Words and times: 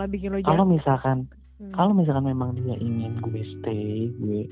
malah 0.00 0.08
bikin 0.08 0.32
lo 0.32 0.40
kalau 0.40 0.64
jatuh. 0.64 0.72
misalkan 0.72 1.18
Hmm. 1.56 1.72
kalau 1.72 1.92
misalkan 1.92 2.24
memang 2.24 2.56
dia 2.56 2.72
ingin 2.74 3.20
gue 3.20 3.42
stay 3.52 4.08
gue 4.10 4.48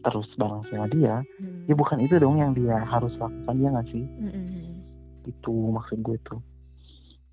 terus 0.00 0.24
bareng 0.34 0.64
sama 0.66 0.88
dia 0.88 1.20
Hmm. 1.36 1.68
ya 1.68 1.74
bukan 1.74 2.00
itu 2.00 2.16
dong 2.16 2.36
yang 2.36 2.56
dia 2.56 2.80
harus 2.82 3.12
lakukan 3.14 3.54
dia 3.54 3.68
nggak 3.68 3.84
sih 3.86 4.04
Hmm, 4.08 4.32
hmm, 4.32 4.46
hmm. 4.48 4.74
itu 5.26 5.52
maksud 5.70 6.00
gue 6.00 6.16
tuh 6.24 6.40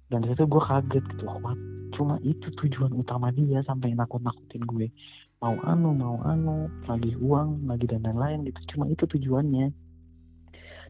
dan 0.08 0.20
dari 0.20 0.32
situ 0.34 0.44
gue 0.46 0.59
kaget 0.62 1.04
gitu 1.05 1.23
wah 1.26 1.55
cuma 1.90 2.20
itu 2.22 2.48
tujuan 2.54 2.91
utama 2.94 3.32
dia 3.32 3.64
sampai 3.64 3.92
nakut 3.94 4.20
nakutin 4.20 4.60
gue 4.62 4.92
mau 5.38 5.55
anu 5.64 5.92
mau 5.94 6.20
anu 6.21 6.68
lagi 6.84 7.16
uang 7.16 7.64
lagi 7.66 7.86
dan 7.86 8.04
lain-lain 8.04 8.44
gitu 8.44 8.60
cuma 8.70 8.86
itu 8.86 9.08
tujuannya 9.08 9.71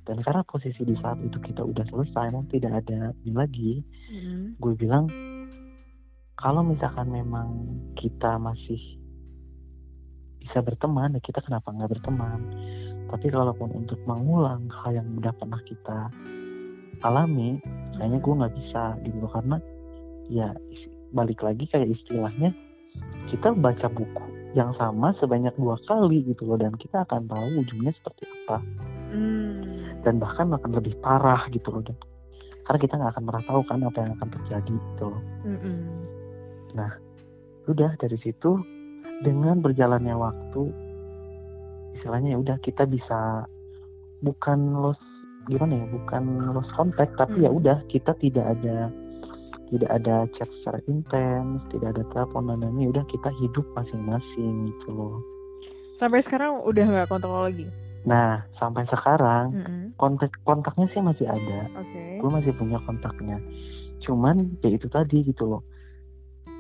dan 0.02 0.18
karena 0.18 0.42
posisi 0.42 0.82
di 0.82 0.96
saat 0.96 1.20
itu 1.20 1.38
kita 1.38 1.62
udah 1.62 1.84
selesai 1.86 2.32
dan 2.32 2.44
tidak 2.48 2.74
ada 2.80 3.00
ini 3.22 3.36
lagi 3.36 3.72
Hmm. 4.08 4.58
gue 4.58 4.74
bilang 4.74 5.06
kalau 6.38 6.62
misalkan 6.62 7.10
memang 7.10 7.66
kita 7.98 8.38
masih 8.38 8.78
bisa 10.38 10.62
berteman 10.62 11.18
ya 11.18 11.22
kita 11.22 11.42
kenapa 11.42 11.74
nggak 11.74 11.98
berteman 11.98 12.40
tapi 13.08 13.28
kalaupun 13.28 13.72
untuk 13.74 14.00
mengulang 14.04 14.68
hal 14.70 14.96
yang 14.96 15.08
udah 15.18 15.34
pernah 15.34 15.60
kita 15.64 16.12
alami 17.02 17.60
kayaknya 17.96 18.20
gue 18.20 18.34
nggak 18.36 18.56
bisa 18.56 18.84
gitu 19.04 19.18
loh. 19.18 19.32
karena 19.32 19.58
ya 20.28 20.50
balik 21.12 21.40
lagi 21.40 21.66
kayak 21.68 21.90
istilahnya 21.90 22.52
kita 23.28 23.52
baca 23.54 23.88
buku 23.88 24.24
yang 24.56 24.72
sama 24.76 25.12
sebanyak 25.20 25.54
dua 25.56 25.76
kali 25.86 26.24
gitu 26.24 26.48
loh 26.48 26.58
dan 26.58 26.74
kita 26.76 27.04
akan 27.04 27.28
tahu 27.28 27.48
ujungnya 27.62 27.92
seperti 27.98 28.24
apa 28.46 28.60
Hmm. 29.08 29.64
dan 30.04 30.20
bahkan 30.20 30.52
akan 30.52 30.76
lebih 30.76 30.92
parah 31.00 31.48
gitu 31.48 31.72
loh 31.72 31.80
dan 31.80 31.96
karena 32.68 32.80
kita 32.84 32.94
nggak 33.00 33.12
akan 33.16 33.24
pernah 33.24 33.44
tahu 33.48 33.62
kan 33.64 33.80
apa 33.80 33.98
yang 34.04 34.12
akan 34.20 34.30
terjadi 34.36 34.76
gitu 34.76 35.06
loh 35.08 35.22
Hmm, 35.48 35.60
hmm. 36.86 37.02
udah 37.68 37.92
dari 37.98 38.18
situ 38.18 38.62
dengan 39.20 39.58
berjalannya 39.60 40.14
waktu 40.14 40.64
istilahnya 41.94 42.36
ya 42.36 42.40
udah 42.40 42.58
kita 42.62 42.86
bisa 42.86 43.50
bukan 44.20 44.60
los 44.76 45.00
gimana 45.46 45.74
ya 45.76 45.86
bukan 45.88 46.24
los 46.52 46.70
kontak 46.74 47.10
tapi 47.16 47.42
ya 47.42 47.50
Hmm. 47.50 47.58
udah 47.58 47.78
kita 47.88 48.14
tidak 48.18 48.46
ada 48.54 48.92
tidak 49.68 49.90
ada 49.92 50.16
chat 50.34 50.48
secara 50.60 50.80
intens 50.86 51.60
tidak 51.70 51.92
ada 51.92 52.04
telepon 52.08 52.48
dan 52.48 52.62
lain-lain. 52.62 52.84
ya 52.84 52.90
udah 52.94 53.06
kita 53.08 53.30
hidup 53.36 53.66
masing-masing 53.74 54.54
gitu 54.68 54.90
loh 54.92 55.18
Sampai 55.98 56.22
sekarang 56.22 56.62
udah 56.62 56.86
nggak 56.86 57.10
kontak 57.10 57.32
lagi. 57.32 57.66
nah 58.04 58.46
sampai 58.56 58.86
sekarang 58.86 59.46
Hmm, 59.52 59.86
kontak 59.98 60.30
kontaknya 60.44 60.86
sih 60.88 61.02
masih 61.02 61.26
ada 61.26 61.60
Oke. 61.76 62.22
gue 62.22 62.30
masih 62.30 62.54
punya 62.54 62.78
kontaknya 62.82 63.42
cuman 64.00 64.56
ya 64.62 64.70
itu 64.70 64.88
tadi 64.88 65.26
gitu 65.26 65.44
loh 65.48 65.62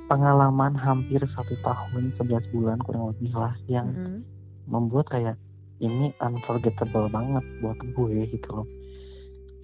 pengalaman 0.08 0.74
hampir 0.76 1.20
satu 1.36 1.56
tahun 1.62 2.16
11 2.16 2.48
bulan 2.52 2.80
kurang 2.84 3.12
lebih 3.14 3.32
lah 3.36 3.54
yang 3.68 3.92
Hmm. 3.92 4.20
membuat 4.68 5.08
kayak 5.08 5.36
ini 5.80 6.12
unforgettable 6.20 7.08
banget 7.08 7.44
buat 7.62 7.78
gue 7.94 8.28
gitu 8.32 8.50
loh 8.52 8.68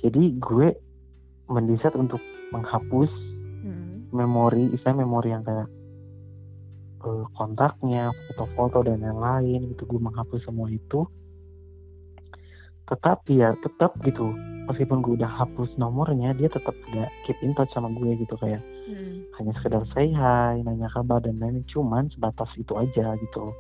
jadi 0.03 0.35
gue 0.37 0.67
mendesat 1.47 1.95
untuk 1.95 2.19
menghapus 2.51 3.11
Hmm. 3.63 4.11
memori 4.11 4.71
istilah 4.75 4.99
memori 4.99 5.31
yang 5.31 5.43
kayak 5.43 5.67
eh, 7.03 7.25
kontaknya 7.35 8.11
foto-foto 8.31 8.83
dan 8.87 9.03
lain-lain 9.03 9.75
gitu 9.75 9.83
gue 9.83 9.99
menghapus 9.99 10.43
semua 10.43 10.71
itu 10.71 11.03
tetapi 12.89 13.39
ya 13.39 13.55
tetap 13.63 13.95
gitu. 14.03 14.33
Meskipun 14.63 15.03
gue 15.03 15.19
udah 15.19 15.27
hapus 15.27 15.75
nomornya 15.75 16.31
dia 16.39 16.47
tetap 16.47 16.71
udah 16.91 17.07
keep 17.27 17.35
in 17.43 17.51
touch 17.55 17.67
sama 17.75 17.91
gue 17.91 18.15
gitu 18.15 18.35
kayak 18.39 18.63
Hmm. 18.83 19.23
hanya 19.39 19.55
sekedar 19.59 19.83
say 19.95 20.11
hi 20.11 20.59
nanya 20.59 20.91
kabar 20.91 21.23
dan 21.23 21.39
lain 21.39 21.63
cuman 21.71 22.11
sebatas 22.11 22.51
itu 22.59 22.75
aja 22.75 23.15
gitu. 23.19 23.51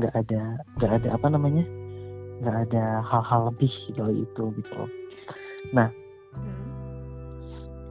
Nggak 0.00 0.14
ada 0.24 0.60
nggak 0.80 0.92
ada 1.00 1.08
apa 1.16 1.26
namanya? 1.28 1.64
Nggak 2.40 2.56
ada 2.68 2.84
hal-hal 3.04 3.52
lebih 3.52 3.72
dari 3.92 4.24
itu 4.24 4.44
gitu. 4.56 4.80
Loh 5.76 5.90
Hmm. 6.36 6.60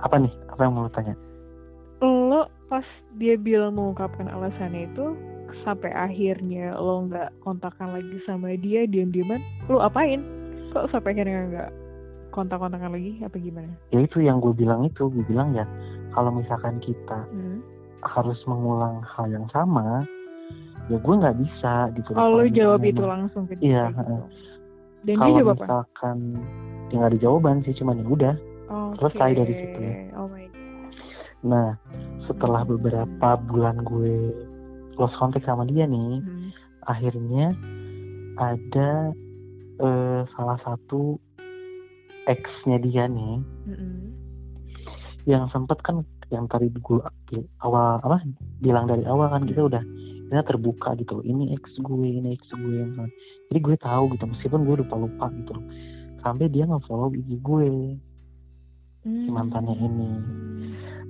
apa 0.02 0.16
nih? 0.22 0.34
Apa 0.54 0.62
yang 0.66 0.74
mau 0.78 0.86
lo 0.86 0.92
tanya? 0.94 1.14
Lo 2.02 2.50
pas 2.70 2.86
dia 3.18 3.34
bilang 3.38 3.74
mengungkapkan 3.78 4.30
alasannya 4.30 4.90
itu 4.94 5.18
sampai 5.66 5.90
akhirnya 5.94 6.78
lo 6.78 7.08
nggak 7.10 7.34
kontakkan 7.42 7.94
lagi 7.98 8.18
sama 8.30 8.54
dia 8.60 8.86
diam-diaman 8.86 9.42
lo 9.72 9.82
apain 9.82 10.22
kok 10.72 10.90
sampai 10.92 11.12
akhirnya 11.14 11.42
nggak 11.48 11.70
kontak-kontakan 12.32 12.94
lagi 12.94 13.18
apa 13.24 13.38
gimana 13.40 13.72
ya 13.90 14.00
itu 14.04 14.22
yang 14.22 14.38
gue 14.38 14.54
bilang 14.54 14.86
itu 14.86 15.10
gue 15.10 15.26
bilang 15.26 15.56
ya 15.56 15.66
kalau 16.14 16.30
misalkan 16.30 16.78
kita 16.80 17.24
hmm. 17.34 17.60
harus 18.06 18.38
mengulang 18.46 19.02
hal 19.04 19.26
yang 19.28 19.48
sama 19.50 20.06
ya 20.88 20.96
gue 20.96 21.16
nggak 21.18 21.38
bisa 21.40 21.92
gitu 21.98 22.10
loh. 22.14 22.20
oh 22.22 22.28
lo 22.30 22.46
Kalau 22.46 22.56
jawab 22.56 22.82
itu 22.86 23.04
langsung 23.04 23.44
ke 23.50 23.54
Iya, 23.60 23.92
dia 23.92 23.92
gitu. 23.92 24.00
heeh. 24.00 24.22
dan 25.04 25.16
dia 25.16 25.16
kalau 25.18 25.38
jawab 25.40 25.56
apa 25.58 25.64
misalkan 25.66 26.18
ya 26.88 26.94
nggak 26.96 27.10
ada 27.12 27.20
jawaban 27.20 27.56
sih 27.66 27.74
cuman 27.76 28.00
ya 28.00 28.06
udah 28.08 28.36
selesai 28.98 29.30
Oke. 29.34 29.38
dari 29.40 29.54
situ. 29.54 29.80
oh 30.16 30.28
my 30.30 30.46
god 30.48 30.92
nah 31.44 31.70
setelah 32.28 32.62
beberapa 32.64 33.30
bulan 33.48 33.78
gue 33.82 34.14
lost 34.98 35.16
contact 35.18 35.46
sama 35.46 35.66
dia 35.66 35.86
nih 35.86 36.22
Hmm. 36.22 36.50
akhirnya 36.88 37.52
ada 38.38 39.12
eh, 39.82 40.22
salah 40.34 40.58
satu 40.66 41.18
ex-nya 42.28 42.78
dia 42.84 43.08
nih 43.08 43.40
Mm-mm. 43.72 44.12
yang 45.30 45.48
sempet 45.52 45.80
kan 45.84 46.04
yang 46.28 46.44
tadi 46.52 46.68
gue 46.68 47.00
awal 47.64 48.04
apa 48.04 48.20
bilang 48.60 48.88
dari 48.92 49.08
awal 49.08 49.32
kan 49.32 49.48
kita 49.48 49.64
udah 49.64 49.84
kita 50.28 50.44
terbuka 50.44 50.92
gitu 51.00 51.24
ini 51.24 51.56
ex 51.56 51.72
gue 51.80 52.08
ini 52.20 52.36
ex 52.36 52.44
gue 52.52 52.84
jadi 53.48 53.60
gue 53.64 53.76
tahu 53.80 54.04
gitu 54.12 54.28
meskipun 54.28 54.68
gue 54.68 54.76
lupa 54.84 54.96
lupa 55.00 55.32
gitu 55.32 55.56
sampai 56.20 56.52
dia 56.52 56.68
nge-follow 56.68 57.16
IG 57.16 57.40
gue 57.40 57.96
si 59.08 59.30
mantannya 59.32 59.76
ini. 59.80 60.12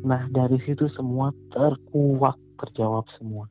Nah 0.06 0.30
dari 0.30 0.62
situ 0.62 0.86
semua 0.94 1.34
terkuak 1.50 2.38
terjawab 2.62 3.10
semua 3.18 3.50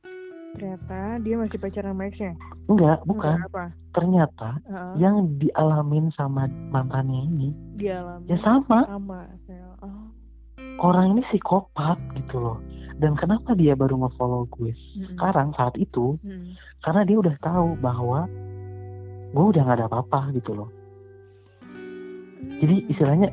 ternyata 0.54 1.18
dia 1.24 1.34
masih 1.34 1.58
pacaran 1.58 1.92
sama 1.96 2.04
ex-nya? 2.06 2.32
Enggak 2.70 2.98
bukan. 3.02 3.36
Enggak 3.40 3.50
apa? 3.50 3.64
Ternyata 3.96 4.48
Heeh. 4.68 4.92
yang 5.00 5.16
dialamin 5.40 6.06
sama 6.14 6.46
mantannya 6.70 7.20
ini 7.26 7.48
dia 7.80 8.04
alami 8.04 8.30
ya 8.30 8.38
sama. 8.44 8.86
Sama 8.86 9.20
oh. 9.82 10.06
Orang 10.76 11.16
ini 11.16 11.24
psikopat 11.32 11.96
gitu 12.20 12.36
loh. 12.36 12.58
Dan 12.96 13.12
kenapa 13.16 13.52
dia 13.52 13.76
baru 13.76 14.00
nge-follow 14.00 14.48
gue 14.56 14.72
Mm-mm. 14.72 15.16
sekarang 15.16 15.52
saat 15.56 15.76
itu? 15.76 16.16
Mm-mm. 16.24 16.56
karena 16.80 17.02
dia 17.04 17.16
udah 17.20 17.36
tahu 17.44 17.76
bahwa 17.80 18.24
gue 19.36 19.44
udah 19.52 19.62
nggak 19.68 19.78
ada 19.82 19.88
apa-apa 19.90 20.32
gitu 20.32 20.56
loh. 20.56 20.70
Jadi 22.56 22.88
istilahnya 22.88 23.28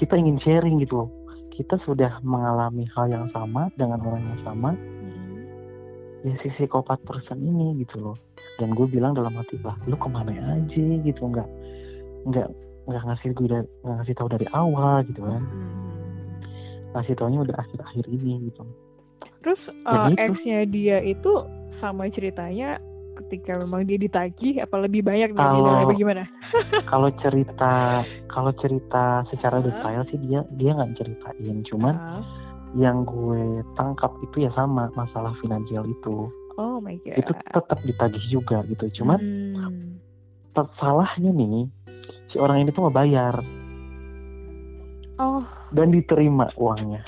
kita 0.00 0.16
ingin 0.16 0.40
sharing 0.40 0.80
gitu 0.80 1.04
loh. 1.04 1.10
Kita 1.52 1.76
sudah 1.82 2.22
mengalami 2.22 2.86
hal 2.94 3.10
yang 3.10 3.26
sama 3.34 3.68
dengan 3.74 4.00
orang 4.00 4.22
yang 4.22 4.40
sama. 4.46 4.70
Ya 6.20 6.34
si 6.38 6.48
psikopat 6.50 6.98
person 7.02 7.38
ini 7.38 7.78
gitu 7.78 7.98
loh 8.00 8.16
dan 8.56 8.70
gue 8.70 8.86
bilang 8.86 9.12
dalam 9.12 9.32
hati 9.32 9.54
lah 9.60 9.78
lu 9.84 9.94
ke 9.94 10.08
mana 10.08 10.34
aja 10.56 10.84
gitu 10.98 11.22
nggak 11.24 11.46
nggak 12.26 12.48
nggak 12.84 13.02
ngasih 13.04 13.30
gue 13.32 13.46
dari 13.46 13.66
nggak 13.80 13.96
ngasih 13.96 14.14
tahu 14.14 14.28
dari 14.28 14.46
awal 14.50 15.04
gitu 15.04 15.20
kan 15.20 15.38
Mm-mm. 15.40 15.70
ngasih 16.90 17.14
taunya 17.14 17.38
udah 17.40 17.56
akhir-akhir 17.56 18.04
ini 18.08 18.48
gitu 18.48 18.62
Terus 19.38 19.60
uh, 19.84 20.10
ex-nya 20.10 20.66
dia 20.66 20.98
itu 20.98 21.30
sama 21.78 22.10
ceritanya 22.10 22.82
ketika 23.16 23.54
memang 23.56 23.82
dia 23.82 23.94
ditagih 23.96 24.58
apa 24.58 24.78
lebih 24.80 25.02
banyak 25.02 25.30
Kalau- 25.32 25.62
nilainya 25.62 25.86
bagaimana? 25.86 26.22
kalau 26.90 27.10
cerita 27.16 28.02
kalau 28.26 28.50
cerita 28.54 29.22
secara 29.28 29.58
Hah? 29.58 29.64
detail 29.64 30.02
sih 30.08 30.18
dia 30.18 30.40
dia 30.52 30.70
nggak 30.72 30.94
ceritain 30.96 31.62
cuman 31.64 31.94
Ah. 31.94 32.22
Yang 32.76 33.08
gue 33.08 33.64
tangkap 33.78 34.12
itu 34.20 34.44
ya 34.44 34.50
sama 34.52 34.92
masalah 34.92 35.32
finansial 35.40 35.88
itu. 35.88 36.28
Oh 36.58 36.82
my 36.82 36.98
god. 37.06 37.16
itu 37.22 37.32
tetap 37.54 37.78
ditagih 37.86 38.24
juga 38.28 38.66
gitu 38.66 38.90
cuman 39.02 39.18
Hmm. 39.22 40.66
salahnya 40.82 41.30
nih 41.30 41.70
si 42.34 42.36
orang 42.42 42.66
ini 42.66 42.74
tuh 42.74 42.90
ngebayar 42.90 43.38
Oh, 45.18 45.42
dan 45.74 45.90
diterima 45.90 46.46
uangnya. 46.54 47.02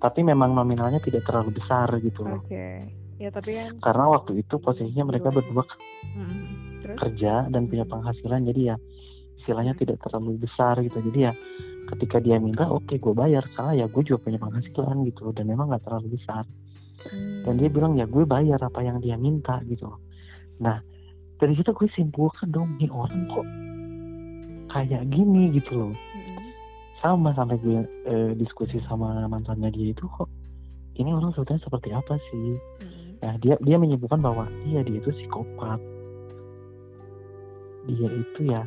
Tapi 0.00 0.20
memang 0.20 0.52
nominalnya 0.52 1.00
tidak 1.00 1.24
terlalu 1.24 1.56
besar 1.56 1.88
gitu 2.00 2.28
loh. 2.28 2.44
Oke. 2.44 2.92
Ya 3.20 3.28
tapi 3.28 3.56
kan 3.56 3.76
karena 3.84 4.04
waktu 4.16 4.40
itu 4.40 4.56
posisinya 4.56 5.08
mereka 5.08 5.28
berdua 5.28 5.64
hmm. 6.16 6.80
terus? 6.84 6.96
kerja 7.00 7.48
dan 7.52 7.68
punya 7.68 7.84
penghasilan 7.84 8.48
jadi 8.48 8.60
ya 8.72 8.76
istilahnya 9.40 9.76
tidak 9.76 10.00
terlalu 10.04 10.40
besar 10.40 10.80
gitu. 10.80 11.00
Jadi 11.00 11.28
ya 11.28 11.32
ketika 11.88 12.20
dia 12.20 12.36
minta 12.36 12.68
oke 12.68 12.92
gue 12.92 13.14
bayar 13.14 13.44
karena 13.56 13.84
ya 13.84 13.86
gue 13.88 14.02
juga 14.04 14.28
punya 14.28 14.38
penghasilan 14.38 14.96
gitu 15.08 15.32
dan 15.32 15.44
memang 15.46 15.70
nggak 15.72 15.84
terlalu 15.84 16.16
besar 16.18 16.44
Hmm. 17.00 17.48
dan 17.48 17.56
dia 17.56 17.72
bilang 17.72 17.96
ya 17.96 18.04
gue 18.04 18.28
bayar 18.28 18.60
apa 18.60 18.84
yang 18.84 19.00
dia 19.00 19.16
minta 19.16 19.56
gitu 19.64 19.88
nah 20.60 20.84
dari 21.40 21.56
situ 21.56 21.72
gue 21.72 21.88
simpulkan 21.96 22.52
dong 22.52 22.76
nih 22.76 22.92
orang 22.92 23.24
kok 23.24 23.48
kayak 24.68 25.08
gini 25.08 25.48
gitu 25.48 25.80
loh 25.80 25.92
Mm-mm. 25.96 26.44
sama 27.00 27.32
sampai 27.32 27.56
gue 27.56 27.80
eh, 28.04 28.36
diskusi 28.36 28.84
sama 28.84 29.16
mantannya 29.32 29.72
dia 29.72 29.96
itu 29.96 30.04
kok 30.12 30.28
ini 31.00 31.08
orang 31.08 31.32
sebetulnya 31.32 31.64
seperti 31.64 31.88
apa 31.88 32.20
sih 32.28 32.60
Hmm. 32.84 33.16
nah 33.24 33.32
dia 33.40 33.56
dia 33.64 33.80
menyebutkan 33.80 34.20
bahwa 34.20 34.44
iya 34.68 34.84
dia 34.84 35.00
itu 35.00 35.08
psikopat 35.08 35.80
dia 37.88 38.08
itu 38.12 38.40
ya 38.44 38.62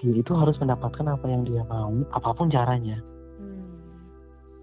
dia 0.00 0.16
itu 0.16 0.32
harus 0.32 0.56
mendapatkan 0.56 1.06
apa 1.06 1.26
yang 1.28 1.44
dia 1.44 1.60
mau 1.68 1.92
apa 2.10 2.30
pun 2.32 2.48
caranya 2.48 2.98
Hmm. 3.36 3.68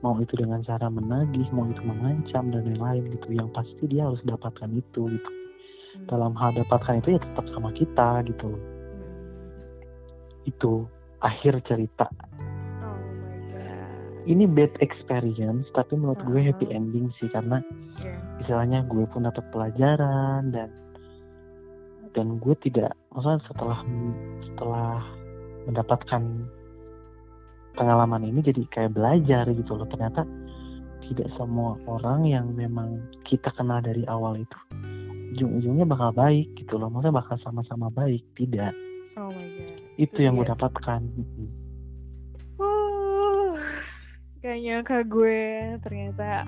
mau 0.01 0.17
itu 0.17 0.33
dengan 0.33 0.61
cara 0.61 0.89
menagih 0.89 1.45
mau 1.49 1.65
itu 1.65 1.81
mengancam 1.81 2.49
dan 2.49 2.65
lain-lain 2.65 3.05
gitu 3.13 3.27
yang 3.33 3.49
pasti 3.49 3.85
dia 3.85 4.05
harus 4.05 4.21
dapatkan 4.23 4.69
itu 4.71 5.01
gitu 5.13 5.29
Hmm. 5.93 6.05
dalam 6.05 6.33
hal 6.33 6.53
dapatkan 6.53 6.99
itu 6.99 7.13
ya 7.13 7.21
tetap 7.21 7.45
sama 7.53 7.69
kita 7.71 8.25
gitu 8.25 8.49
Hmm. 8.49 8.61
itu 10.45 10.71
akhir 11.19 11.61
cerita 11.65 12.05
Oh 12.81 12.97
my 12.97 13.37
god. 13.49 14.25
ini 14.25 14.45
bad 14.45 14.73
experience 14.79 15.65
tapi 15.71 15.93
menurut 15.95 16.21
gue 16.23 16.33
Uh-huh. 16.35 16.49
happy 16.49 16.65
ending 16.69 17.09
sih 17.17 17.29
karena 17.29 17.61
Iya. 17.97 18.17
istilahnya 18.41 18.85
gue 18.85 19.05
pun 19.09 19.25
dapat 19.25 19.41
pelajaran 19.49 20.49
dan 20.49 20.69
dan 22.13 22.37
gue 22.37 22.53
tidak 22.61 22.93
maksudnya 23.09 23.41
setelah 23.45 23.79
setelah 24.45 25.01
mendapatkan 25.67 26.23
pengalaman 27.73 28.23
ini 28.23 28.39
jadi 28.41 28.63
kayak 28.67 28.95
belajar 28.95 29.45
gitu 29.47 29.75
loh 29.75 29.85
ternyata 29.85 30.25
tidak 31.05 31.29
semua 31.35 31.77
orang 31.85 32.25
yang 32.25 32.51
memang 32.51 32.97
kita 33.23 33.53
kenal 33.53 33.79
dari 33.79 34.01
awal 34.07 34.35
itu 34.35 34.57
ujung-ujungnya 35.35 35.85
bakal 35.85 36.09
baik 36.09 36.49
gitu 36.55 36.75
loh 36.75 36.89
maksudnya 36.89 37.19
bakal 37.19 37.37
sama-sama 37.39 37.87
baik 37.89 38.23
tidak 38.33 38.73
Oh 39.13 39.29
my 39.29 39.45
god. 39.45 39.77
itu 39.97 40.17
yang 40.19 40.35
gue 40.35 40.45
Iya. 40.45 40.53
dapatkan. 40.53 41.01
Oh, 42.57 43.57
gak 44.39 44.57
nyangka 44.57 44.97
gue 45.03 45.39
ternyata 45.81 46.45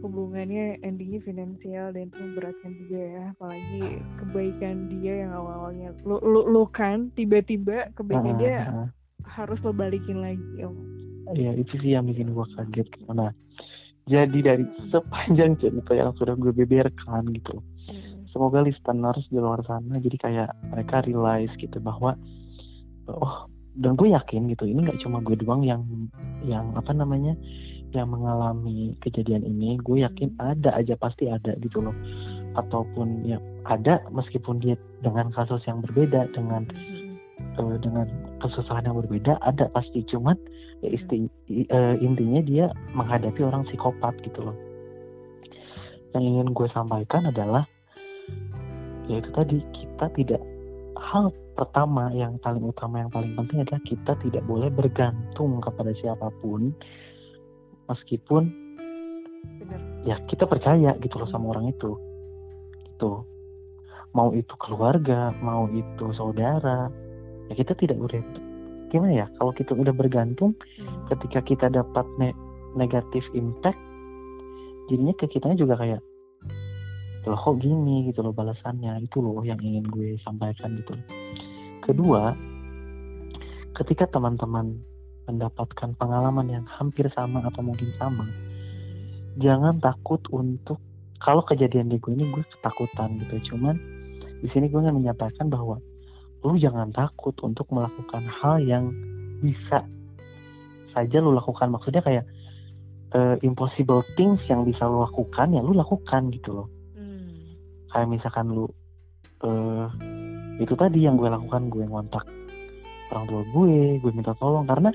hubungannya 0.00 0.80
endingnya 0.80 1.20
finansial 1.22 1.92
dan 1.92 2.08
itu 2.08 2.16
memberatkan 2.16 2.72
juga 2.84 3.00
ya 3.00 3.22
apalagi 3.36 3.80
kebaikan 4.16 4.76
dia 4.88 5.14
yang 5.26 5.32
awalnya 5.32 5.92
lu 6.04 6.16
lu, 6.24 6.48
lu 6.48 6.64
kan 6.72 7.12
tiba-tiba 7.14 7.92
kebaikan 7.94 8.36
Ah, 8.36 8.40
dia 8.40 8.56
ah. 8.68 8.88
harus 9.28 9.60
lo 9.60 9.72
balikin 9.72 10.20
lagi 10.20 10.64
oh. 10.64 10.74
Iya 11.30 11.54
itu 11.62 11.78
sih 11.78 11.94
yang 11.94 12.10
bikin 12.10 12.34
gue 12.34 12.46
kaget 12.58 12.88
karena 13.06 13.30
jadi 14.10 14.38
dari 14.42 14.64
sepanjang 14.90 15.54
cerita 15.62 15.94
yang 15.94 16.10
sudah 16.18 16.34
gue 16.34 16.50
beberkan 16.50 17.30
gitu 17.30 17.62
Hmm. 17.90 18.22
semoga 18.30 18.62
listeners 18.62 19.26
di 19.30 19.38
luar 19.42 19.66
sana 19.66 19.98
jadi 19.98 20.14
kayak 20.14 20.50
mereka 20.70 21.02
realize 21.02 21.50
gitu 21.58 21.82
bahwa 21.82 22.14
oh 23.10 23.50
dan 23.74 23.94
gue 23.98 24.10
yakin 24.14 24.46
gitu 24.46 24.66
ini 24.66 24.86
nggak 24.86 25.02
cuma 25.02 25.18
gue 25.22 25.34
doang 25.38 25.62
yang 25.62 25.82
yang 26.46 26.70
apa 26.74 26.90
namanya 26.94 27.34
yang 27.94 28.10
mengalami 28.10 28.94
kejadian 29.02 29.42
ini 29.42 29.78
gue 29.82 30.06
yakin 30.06 30.34
ada 30.38 30.74
aja 30.74 30.94
pasti 30.98 31.26
ada 31.26 31.54
gitu 31.58 31.82
loh. 31.82 31.94
Ataupun 32.58 33.26
ya 33.26 33.38
ada 33.66 34.02
meskipun 34.10 34.58
dia 34.58 34.74
dengan 35.02 35.30
kasus 35.30 35.62
yang 35.66 35.82
berbeda 35.82 36.30
dengan 36.34 36.66
Hmm. 36.70 37.18
eh, 37.56 37.78
dengan 37.82 38.06
kesusahan 38.42 38.86
yang 38.86 38.98
berbeda 39.00 39.38
ada 39.42 39.66
pasti. 39.74 40.02
Cuman 40.06 40.36
ya 40.82 40.90
isti, 40.94 41.26
i- 41.50 41.68
eh, 41.68 41.94
intinya 42.00 42.40
dia 42.42 42.66
menghadapi 42.94 43.40
orang 43.42 43.66
psikopat 43.68 44.14
gitu 44.22 44.50
loh. 44.50 44.56
Yang 46.14 46.24
ingin 46.26 46.48
gue 46.50 46.68
sampaikan 46.74 47.30
adalah 47.30 47.64
yaitu 49.10 49.30
tadi 49.34 49.58
kita 49.74 50.06
tidak 50.14 50.42
hal 50.94 51.34
pertama 51.58 52.08
yang 52.14 52.38
paling 52.40 52.62
utama 52.62 53.02
yang 53.02 53.10
paling 53.10 53.34
penting 53.34 53.66
adalah 53.66 53.82
kita 53.82 54.12
tidak 54.22 54.42
boleh 54.46 54.70
bergantung 54.70 55.58
kepada 55.58 55.90
siapa 55.98 56.30
pun 56.38 56.70
meskipun 57.90 58.48
Bener. 59.60 59.80
ya 60.06 60.16
kita 60.30 60.46
percaya 60.46 60.94
gitu 61.02 61.18
loh 61.18 61.28
sama 61.28 61.52
orang 61.58 61.74
itu. 61.74 61.98
Gitu. 62.86 63.12
Mau 64.14 64.30
itu 64.34 64.54
keluarga 64.58 65.34
mau 65.42 65.66
itu 65.70 66.14
saudara 66.14 66.90
ya 67.50 67.54
kita 67.58 67.74
tidak 67.74 67.98
boleh 67.98 68.22
gimana 68.90 69.22
ya 69.22 69.26
kalau 69.38 69.54
kita 69.54 69.74
udah 69.74 69.94
bergantung 69.94 70.54
Hmm. 70.78 71.06
ketika 71.14 71.42
kita 71.46 71.66
dapat 71.70 72.06
ne- 72.18 72.34
negatif 72.74 73.22
impact 73.34 73.78
jadinya 74.90 75.14
ke 75.14 75.30
kitanya 75.30 75.58
juga 75.58 75.78
kayak 75.78 76.02
loh 77.26 77.36
kok 77.36 77.60
gini? 77.60 78.08
gitu 78.08 78.24
loh 78.24 78.32
balasannya. 78.32 79.04
Itu 79.04 79.20
loh 79.20 79.44
yang 79.44 79.60
ingin 79.60 79.84
gue 79.92 80.16
sampaikan 80.24 80.72
gitu 80.80 80.96
loh. 80.96 81.06
Kedua 81.84 82.32
ketika 83.76 84.08
teman-teman 84.08 84.80
mendapatkan 85.30 85.94
pengalaman 85.94 86.46
yang 86.50 86.66
hampir 86.66 87.06
sama 87.14 87.46
atau 87.46 87.62
mungkin 87.62 87.90
sama 87.96 88.26
jangan 89.38 89.78
takut 89.78 90.20
untuk 90.34 90.82
kalau 91.20 91.44
kejadian 91.44 91.92
di 91.92 92.00
gue 92.00 92.16
ini 92.16 92.32
gue 92.32 92.44
ketakutan 92.58 93.20
gitu. 93.20 93.52
Cuman 93.52 93.76
di 94.40 94.48
sini 94.50 94.72
gue 94.72 94.80
ingin 94.80 94.96
menyampaikan 94.96 95.52
bahwa 95.52 95.78
lu 96.40 96.56
jangan 96.56 96.88
takut 96.96 97.36
untuk 97.44 97.68
melakukan 97.68 98.24
hal 98.40 98.56
yang 98.64 98.88
bisa 99.44 99.84
saja 100.96 101.16
lu 101.20 101.36
lakukan. 101.36 101.68
Maksudnya 101.68 102.00
kayak 102.00 102.24
eh, 103.12 103.36
impossible 103.44 104.00
things 104.16 104.40
yang 104.48 104.64
bisa 104.64 104.88
lu 104.88 105.04
lakukan 105.04 105.52
ya 105.52 105.60
lu 105.60 105.76
lakukan 105.76 106.32
gitu 106.32 106.64
loh. 106.64 106.68
Hmm. 106.96 107.56
kayak 107.92 108.08
misalkan 108.08 108.50
lu 108.50 108.66
eh 109.40 109.88
itu 110.60 110.76
tadi 110.76 111.08
yang 111.08 111.16
gue 111.16 111.28
lakukan 111.32 111.72
gue 111.72 111.84
ngontak 111.88 112.24
orang 113.12 113.24
tua 113.28 113.42
gue 113.44 114.00
gue 114.00 114.10
minta 114.16 114.32
tolong. 114.40 114.64
Karena 114.64 114.88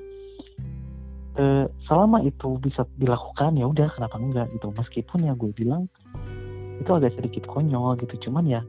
eh 1.35 1.65
selama 1.87 2.23
itu 2.23 2.55
bisa 2.63 2.87
dilakukan 2.95 3.59
ya 3.59 3.67
udah 3.67 3.91
kenapa 3.91 4.15
enggak 4.15 4.47
gitu. 4.55 4.71
Meskipun 4.71 5.27
ya 5.27 5.33
gue 5.35 5.51
bilang 5.51 5.91
itu 6.79 6.91
agak 6.91 7.15
sedikit 7.19 7.43
konyol 7.47 7.99
gitu. 7.99 8.29
Cuman 8.29 8.47
ya 8.47 8.61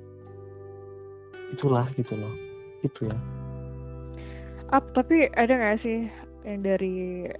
itulah 1.54 1.86
gitu 1.94 2.14
loh. 2.18 2.34
Itu 2.82 3.06
ya. 3.06 3.16
Ap, 4.74 4.82
tapi 4.98 5.30
ada 5.38 5.54
nggak 5.54 5.78
sih 5.86 6.10
yang 6.42 6.66
dari 6.66 7.30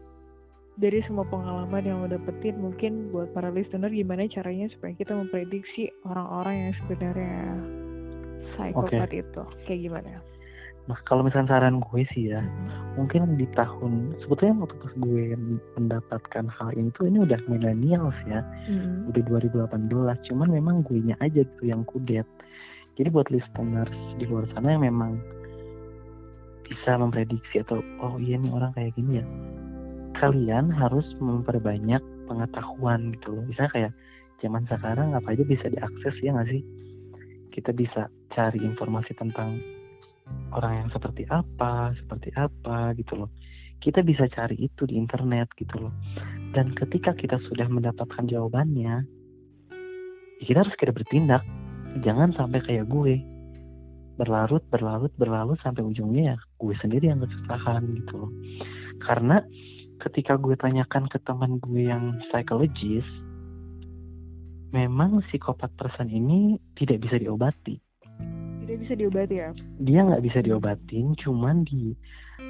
dari 0.77 1.01
semua 1.09 1.25
pengalaman 1.27 1.83
yang 1.83 2.05
lo 2.05 2.09
dapetin 2.13 2.61
mungkin 2.61 3.09
buat 3.11 3.33
para 3.33 3.49
listener 3.49 3.89
gimana 3.89 4.29
caranya 4.29 4.69
supaya 4.77 4.93
kita 4.95 5.17
memprediksi 5.17 5.89
orang-orang 6.05 6.55
yang 6.55 6.73
sebenarnya 6.85 7.41
psikopat 8.55 9.11
itu? 9.11 9.43
Kayak 9.65 9.81
gimana? 9.91 10.11
Nah 10.87 10.99
kalau 11.03 11.27
misalnya 11.27 11.59
saran 11.59 11.83
gue 11.83 12.07
sih 12.15 12.31
ya 12.31 12.39
mungkin 12.95 13.35
di 13.35 13.47
tahun 13.59 14.15
sebetulnya 14.23 14.63
waktu 14.63 14.77
pas 14.79 14.95
gue 15.03 15.25
mendapatkan 15.75 16.45
hal 16.47 16.69
ini 16.79 16.89
tuh 16.95 17.11
ini 17.11 17.27
udah 17.27 17.41
millennials 17.51 18.15
ya. 18.31 18.41
Hmm. 18.71 19.11
udah 19.11 19.23
2018 19.27 20.31
cuman 20.31 20.49
memang 20.49 20.87
gue 20.87 21.03
nya 21.03 21.19
aja 21.19 21.43
gitu 21.43 21.63
yang 21.67 21.83
kudet. 21.85 22.27
Jadi 22.97 23.13
buat 23.13 23.29
listeners 23.29 23.93
di 24.17 24.25
luar 24.25 24.49
sana 24.55 24.79
yang 24.79 24.87
memang 24.87 25.21
bisa 26.65 26.99
memprediksi 26.99 27.63
atau 27.63 27.83
oh 28.03 28.17
iya 28.19 28.41
nih 28.41 28.51
orang 28.51 28.73
kayak 28.75 28.97
gini 28.97 29.23
ya 29.23 29.27
kalian 30.17 30.73
harus 30.73 31.05
memperbanyak 31.21 32.01
pengetahuan 32.25 33.13
gitu 33.15 33.37
loh. 33.37 33.45
Misalnya 33.45 33.73
kayak 33.73 33.93
zaman 34.41 34.65
sekarang 34.69 35.13
apa 35.13 35.29
aja 35.33 35.45
bisa 35.45 35.69
diakses 35.69 36.17
ya 36.25 36.33
nggak 36.33 36.49
sih? 36.51 36.63
Kita 37.53 37.71
bisa 37.73 38.09
cari 38.33 38.61
informasi 38.65 39.13
tentang 39.17 39.61
orang 40.55 40.87
yang 40.87 40.91
seperti 40.93 41.27
apa 41.29 41.93
seperti 41.99 42.33
apa 42.37 42.95
gitu 42.97 43.25
loh. 43.25 43.31
Kita 43.77 44.01
bisa 44.01 44.25
cari 44.33 44.57
itu 44.57 44.89
di 44.89 44.97
internet 44.97 45.53
gitu 45.55 45.89
loh. 45.89 45.95
Dan 46.57 46.73
ketika 46.73 47.13
kita 47.13 47.37
sudah 47.47 47.69
mendapatkan 47.69 48.25
jawabannya 48.25 49.05
ya 50.41 50.45
kita 50.45 50.65
harus 50.65 50.73
segera 50.75 50.93
bertindak. 50.97 51.43
Jangan 52.05 52.33
sampai 52.37 52.61
kayak 52.65 52.89
gue. 52.89 53.21
Berlarut 54.17 54.65
berlarut 54.73 55.13
berlarut 55.21 55.61
sampai 55.61 55.85
ujungnya 55.85 56.35
ya 56.35 56.37
gue 56.37 56.75
sendiri 56.81 57.13
yang 57.13 57.21
kesusahan 57.21 57.85
gitu 58.01 58.27
loh. 58.27 58.33
Karena 59.05 59.45
ketika 60.01 60.41
gue 60.41 60.57
tanyakan 60.57 61.09
ke 61.09 61.21
teman 61.25 61.61
gue 61.61 61.89
yang 61.89 62.17
psikologis 62.29 63.05
memang 64.77 65.25
psikopat 65.29 65.73
person 65.81 66.09
ini 66.13 66.61
tidak 66.77 67.01
bisa 67.01 67.17
diobati 67.17 67.86
Tidak 68.67 68.79
bisa 68.83 68.95
diobati 68.99 69.37
ya? 69.39 69.51
dia 69.79 70.01
nggak 70.03 70.25
bisa 70.27 70.39
diobatin 70.43 71.15
cuman 71.23 71.63
di 71.63 71.95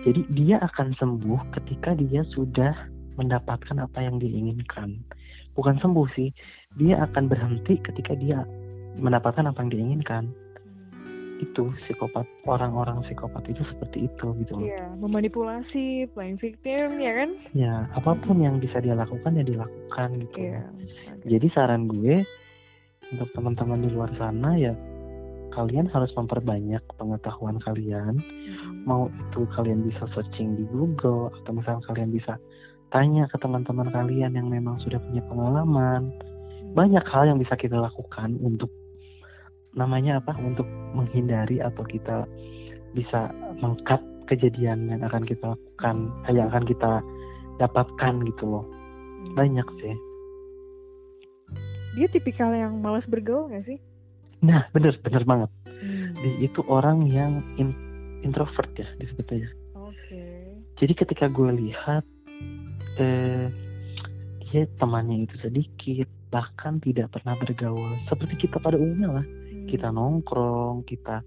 jadi 0.03 0.21
dia 0.33 0.57
akan 0.65 0.97
sembuh 0.97 1.41
ketika 1.53 1.93
dia 1.93 2.25
sudah 2.33 2.73
mendapatkan 3.21 3.77
apa 3.77 4.01
yang 4.01 4.17
diinginkan 4.17 4.97
bukan 5.53 5.77
sembuh 5.79 6.09
sih 6.17 6.33
dia 6.77 7.05
akan 7.05 7.29
berhenti 7.29 7.77
ketika 7.81 8.17
dia 8.17 8.49
mendapatkan 8.97 9.45
apa 9.45 9.61
yang 9.61 9.71
diinginkan 9.73 10.25
itu 11.37 11.69
psikopat 11.85 12.25
orang-orang 12.49 13.05
psikopat 13.05 13.45
itu 13.53 13.61
seperti 13.69 14.09
itu 14.09 14.27
gitu 14.41 14.53
loh 14.57 14.65
Iya, 14.65 14.89
memanipulasi, 14.97 16.09
playing 16.17 16.41
victim, 16.41 16.97
ya 16.97 17.13
kan? 17.13 17.31
ya 17.53 17.75
apa 17.93 18.17
pun 18.25 18.41
yang 18.41 18.57
bisa 18.57 18.81
dia 18.81 18.97
lakukan 18.97 19.37
ya 19.37 19.45
dilakukan 19.45 20.09
gitu 20.25 20.39
Iya. 20.41 20.65
jadi 21.29 21.47
saran 21.53 21.93
gue 21.93 22.25
untuk 23.13 23.29
teman-teman 23.37 23.85
di 23.85 23.93
luar 23.93 24.09
sana 24.17 24.57
ya 24.57 24.73
kalian 25.57 25.89
harus 25.89 26.13
memperbanyak 26.13 26.85
pengetahuan 27.01 27.57
kalian 27.65 28.21
Mm-mm. 28.21 28.85
mau 28.85 29.09
itu 29.09 29.49
kalian 29.57 29.89
bisa 29.89 30.05
searching 30.13 30.61
di 30.61 30.69
Google 30.69 31.33
atau 31.43 31.57
misalnya 31.57 31.83
kalian 31.89 32.13
bisa 32.13 32.37
tanya 32.93 33.25
ke 33.33 33.41
teman-teman 33.41 33.89
kalian 33.91 34.37
yang 34.37 34.53
memang 34.53 34.77
sudah 34.85 35.01
punya 35.01 35.25
pengalaman 35.27 36.13
banyak 36.77 37.03
hal 37.09 37.25
yang 37.25 37.41
bisa 37.41 37.57
kita 37.57 37.81
lakukan 37.81 38.37
untuk 38.45 38.69
namanya 39.73 40.21
apa 40.21 40.37
untuk 40.39 40.69
menghindari 40.93 41.59
atau 41.65 41.83
kita 41.89 42.29
bisa 42.93 43.33
mengkat 43.59 43.99
kejadian 44.29 44.93
yang 44.93 45.01
akan 45.03 45.25
kita 45.25 45.57
lakukan 45.57 46.13
eh, 46.29 46.37
yang 46.37 46.53
akan 46.53 46.65
kita 46.69 46.93
dapatkan 47.57 48.15
gitu 48.29 48.45
loh 48.45 48.67
Hmm. 49.17 49.35
banyak 49.35 49.67
sih 49.83 49.97
Dia 51.97 52.07
tipikal 52.13 52.53
yang 52.53 52.85
malas 52.85 53.09
bergaul 53.09 53.49
gak 53.49 53.65
sih? 53.65 53.81
Nah 54.45 54.69
bener 54.73 54.97
bener 55.01 55.23
banget. 55.25 55.51
Hmm. 55.67 56.17
dia 56.21 56.49
itu 56.49 56.61
orang 56.69 57.05
yang 57.09 57.45
in- 57.61 57.77
introvert 58.25 58.69
ya 58.77 58.89
disebutnya. 59.01 59.49
Oke. 59.77 60.25
jadi 60.77 60.93
ketika 60.93 61.27
gue 61.31 61.51
lihat 61.57 62.05
eh 63.01 63.49
dia 64.47 64.63
temannya 64.79 65.27
itu 65.27 65.37
sedikit 65.43 66.09
bahkan 66.31 66.79
tidak 66.81 67.13
pernah 67.13 67.37
bergaul. 67.39 67.97
Seperti 68.09 68.49
kita 68.49 68.61
pada 68.61 68.77
umumnya 68.77 69.23
lah. 69.23 69.27
Hmm. 69.27 69.67
kita 69.69 69.89
nongkrong 69.91 70.87
kita 70.87 71.25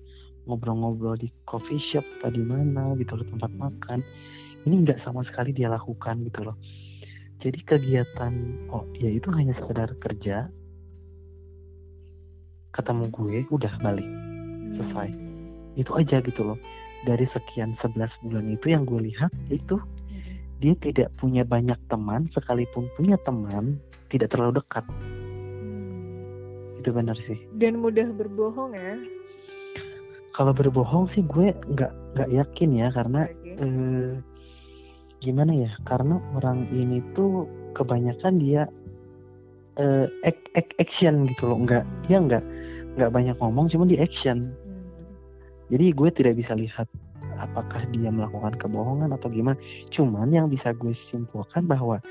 ngobrol-ngobrol 0.47 1.19
di 1.19 1.29
coffee 1.45 1.81
shop 1.93 2.05
atau 2.19 2.33
di 2.33 2.41
mana 2.41 2.97
gitu 2.97 3.19
loh 3.19 3.27
tempat 3.27 3.51
makan. 3.53 3.99
Ini 4.65 4.75
nggak 4.85 5.05
sama 5.05 5.23
sekali 5.27 5.53
dia 5.53 5.69
lakukan 5.69 6.25
gitu 6.25 6.41
loh. 6.47 6.57
Jadi 7.39 7.59
kegiatan 7.63 8.33
oh 8.73 8.83
dia 8.97 9.07
itu 9.13 9.31
hanya 9.31 9.55
sekedar 9.55 9.95
kerja 10.03 10.51
ketemu 12.79 13.05
gue 13.09 13.35
udah 13.49 13.73
balik 13.79 14.07
selesai. 14.71 15.07
Hmm. 15.07 15.27
itu 15.75 15.91
aja 15.93 16.17
gitu 16.19 16.41
loh 16.43 16.59
dari 17.01 17.23
sekian 17.27 17.75
11 17.77 17.95
bulan 18.21 18.45
itu 18.49 18.65
yang 18.67 18.83
gue 18.83 18.99
lihat 19.03 19.29
itu 19.47 19.75
Hmm. 19.75 20.35
dia 20.57 20.73
tidak 20.77 21.11
punya 21.15 21.43
banyak 21.43 21.77
teman 21.85 22.27
sekalipun 22.29 22.87
punya 22.93 23.15
teman 23.19 23.77
tidak 24.07 24.29
terlalu 24.29 24.57
dekat 24.57 24.83
Hmm. 24.83 26.77
itu 26.77 26.89
benar 26.89 27.15
sih 27.21 27.39
Dan 27.53 27.79
mudah 27.79 28.07
berbohong 28.09 28.73
ya. 28.73 28.95
kalau 30.31 30.51
berbohong 30.51 31.07
sih 31.09 31.21
gue 31.21 31.51
nggak 31.69 31.91
nggak 32.13 32.29
yakin 32.33 32.69
ya 32.73 32.87
karena 32.89 33.21
Oke. 33.25 33.51
eh, 33.55 34.11
gimana 35.19 35.51
ya 35.53 35.71
karena 35.83 36.15
orang 36.33 36.63
ini 36.69 37.03
tuh 37.09 37.43
kebanyakan 37.73 38.39
dia 38.39 38.63
eh, 39.75 40.07
ac- 40.23 40.51
ac- 40.53 40.75
action 40.77 41.23
gitu 41.25 41.43
loh 41.45 41.59
nggak 41.59 41.83
dia 42.05 42.17
nggak 42.17 42.43
nggak 42.97 43.11
banyak 43.13 43.35
ngomong 43.37 43.69
cuma 43.69 43.85
di 43.85 43.99
action 43.99 44.49
Hmm. 44.65 44.85
jadi 45.69 45.93
gue 45.93 46.09
tidak 46.15 46.33
bisa 46.39 46.53
lihat 46.57 46.87
apakah 47.39 47.85
dia 47.95 48.11
melakukan 48.11 48.57
kebohongan 48.59 49.15
atau 49.15 49.31
gimana 49.31 49.55
cuman 49.95 50.33
yang 50.33 50.47
bisa 50.51 50.73
gue 50.75 50.91
simpulkan 51.13 51.69
bahwa 51.69 52.01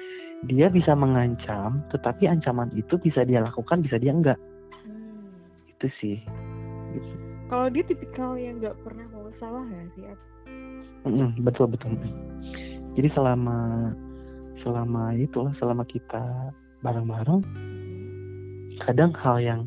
dia 0.47 0.70
bisa 0.70 0.94
mengancam 0.94 1.82
tetapi 1.90 2.30
ancaman 2.30 2.70
itu 2.78 2.94
bisa 3.02 3.26
dia 3.26 3.42
lakukan 3.42 3.82
bisa 3.82 3.99
dia 3.99 4.14
enggak 4.14 4.38
Hmm. 4.87 5.35
itu 5.68 5.87
sih 6.00 6.18
gitu. 6.94 7.12
Kalau 7.49 7.73
dia 7.73 7.80
tipikal 7.88 8.37
yang 8.37 8.61
nggak 8.61 8.76
pernah 8.85 9.08
mau 9.08 9.25
salah 9.40 9.64
ya 9.73 9.82
sih? 9.97 10.04
Betul 11.40 11.73
betul 11.73 11.97
jadi 12.99 13.08
selama 13.14 13.92
selama 14.66 15.14
itulah 15.14 15.54
selama 15.62 15.87
kita 15.87 16.50
bareng-bareng 16.82 17.42
kadang 18.82 19.14
hal 19.14 19.38
yang 19.38 19.61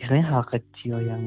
istilahnya 0.00 0.32
hal 0.32 0.44
kecil 0.48 0.96
yang 1.04 1.22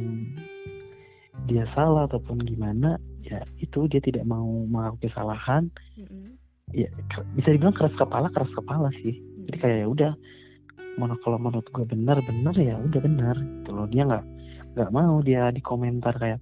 dia 1.46 1.70
salah 1.78 2.10
ataupun 2.10 2.42
gimana 2.42 2.98
ya 3.22 3.46
itu 3.62 3.86
dia 3.86 4.02
tidak 4.02 4.26
mau 4.26 4.66
mengakui 4.66 5.10
kesalahan. 5.10 5.70
Mm-mm. 5.94 6.42
ya 6.74 6.90
bisa 7.38 7.54
dibilang 7.54 7.78
keras 7.78 7.94
kepala 7.94 8.34
keras 8.34 8.50
kepala 8.58 8.90
sih. 9.06 9.22
Jadi 9.46 9.58
kayak 9.62 9.78
ya 9.86 9.88
udah 9.88 10.12
mana 10.98 11.14
kalau 11.22 11.38
menurut 11.38 11.70
gue 11.70 11.86
benar 11.86 12.18
benar 12.26 12.56
ya 12.58 12.76
udah 12.82 13.02
benar. 13.02 13.36
Gitu 13.38 13.70
loh 13.70 13.86
dia 13.86 14.04
nggak 14.10 14.26
nggak 14.74 14.90
mau 14.90 15.22
dia 15.22 15.54
di 15.54 15.62
komentar 15.62 16.18
kayak 16.18 16.42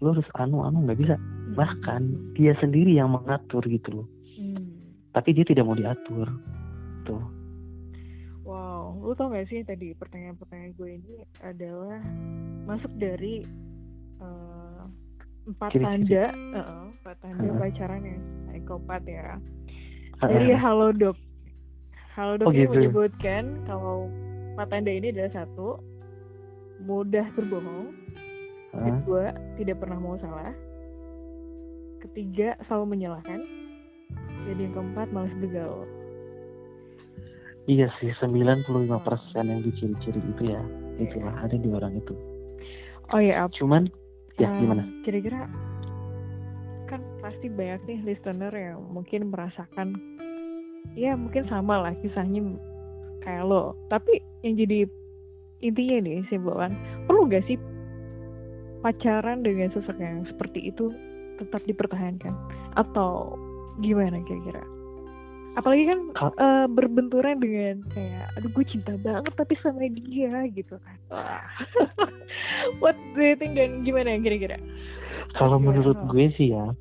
lu 0.00 0.14
harus 0.14 0.28
anu 0.38 0.62
anu 0.62 0.86
nggak 0.86 0.98
bisa. 1.02 1.18
Bahkan 1.58 2.34
dia 2.38 2.54
sendiri 2.62 2.94
yang 2.94 3.10
mengatur 3.10 3.66
gitu 3.66 4.02
loh. 4.02 4.08
Hmm. 4.40 4.72
tapi 5.12 5.34
dia 5.34 5.44
tidak 5.44 5.66
mau 5.66 5.76
diatur. 5.76 6.30
Tuh 7.04 7.39
Lu 9.00 9.12
tau 9.14 9.32
gak 9.32 9.48
sih 9.48 9.64
tadi 9.64 9.96
pertanyaan-pertanyaan 9.96 10.72
gue 10.76 10.90
ini 10.94 11.14
adalah 11.40 11.98
masuk 12.66 12.92
dari 12.94 13.40
eh, 14.20 14.82
empat 15.46 15.70
Ciri-ciri. 15.72 15.86
tanda, 15.88 16.24
eh, 16.30 16.66
empat 16.94 17.16
tanda 17.18 17.42
Heeh. 17.42 17.58
pacaran 17.58 18.02
yang 18.04 18.20
psikopat 18.46 19.02
ya. 19.04 19.40
Dari 20.20 20.52
Eh, 20.52 20.58
Halodoc. 20.58 21.16
Halodoc 22.12 22.46
Oh, 22.46 22.52
ini 22.52 22.60
gitu. 22.62 22.72
menyebutkan 22.76 23.42
kalau 23.64 24.12
empat 24.52 24.68
tanda 24.68 24.92
ini 24.92 25.08
adalah 25.08 25.32
satu, 25.34 25.80
mudah 26.82 27.24
berbohong. 27.32 27.96
eh, 28.70 28.84
Kedua, 29.00 29.32
tidak 29.56 29.80
pernah 29.80 29.96
mau 29.96 30.14
salah. 30.16 30.52
Ketiga, 32.00 32.54
selalu 32.64 32.94
menyalahkan. 32.94 33.40
Jadi 34.44 34.60
yang 34.62 34.74
keempat, 34.74 35.08
malas 35.10 35.32
bergaul. 35.36 35.88
Iya 37.66 37.88
sih 37.98 38.12
95% 38.16 38.96
yang 39.36 39.60
diciri-ciri 39.60 40.20
itu 40.20 40.42
ya 40.48 40.62
Iya. 40.96 41.08
itulah 41.08 41.34
ada 41.40 41.56
di 41.56 41.68
orang 41.72 41.96
itu 41.96 42.12
Oh 43.10 43.18
ya, 43.18 43.44
Ap. 43.44 43.50
cuman 43.56 43.88
ya 44.38 44.46
Eh, 44.46 44.58
gimana 44.62 44.84
Kira-kira 45.02 45.48
kan 46.86 47.00
pasti 47.18 47.46
banyak 47.48 47.80
nih 47.86 47.98
listener 48.04 48.52
yang 48.52 48.84
mungkin 48.86 49.30
merasakan 49.30 49.96
ya 50.94 51.14
mungkin 51.14 51.46
sama 51.46 51.78
lah 51.78 51.94
kisahnya 52.00 52.42
kayak 53.20 53.44
lo. 53.46 53.76
Tapi 53.88 54.18
yang 54.42 54.56
jadi 54.56 54.88
intinya 55.60 55.96
nih 56.02 56.24
simpulan 56.26 56.72
perlu 57.04 57.28
gak 57.28 57.44
sih 57.46 57.60
pacaran 58.80 59.44
dengan 59.44 59.68
sosok 59.70 59.96
yang 60.00 60.24
seperti 60.24 60.72
itu 60.72 60.88
tetap 61.36 61.60
dipertahankan 61.64 62.32
atau 62.74 63.36
gimana 63.78 64.20
kira-kira? 64.24 64.64
Apalagi 65.52 65.84
kan 65.84 66.00
Ka- 66.12 66.36
eh, 66.36 66.66
berbenturan 66.66 67.36
dengan 67.36 67.82
kayak 67.88 68.30
aduh 68.32 68.50
gue 68.50 68.64
cinta 68.66 68.94
banget 68.96 69.32
tapi 69.34 69.54
sama 69.58 69.82
dia 69.84 70.46
gitu 70.48 70.78
kan. 70.78 70.96
What 72.80 72.94
do 73.12 73.20
you 73.20 73.34
think 73.34 73.54
dan 73.54 73.82
gimana 73.82 74.16
kira-kira? 74.16 74.56
kalau 75.32 75.58
menurut 75.58 75.94
lo? 75.96 76.06
gue 76.08 76.26
sih 76.32 76.50
ya 76.50 76.74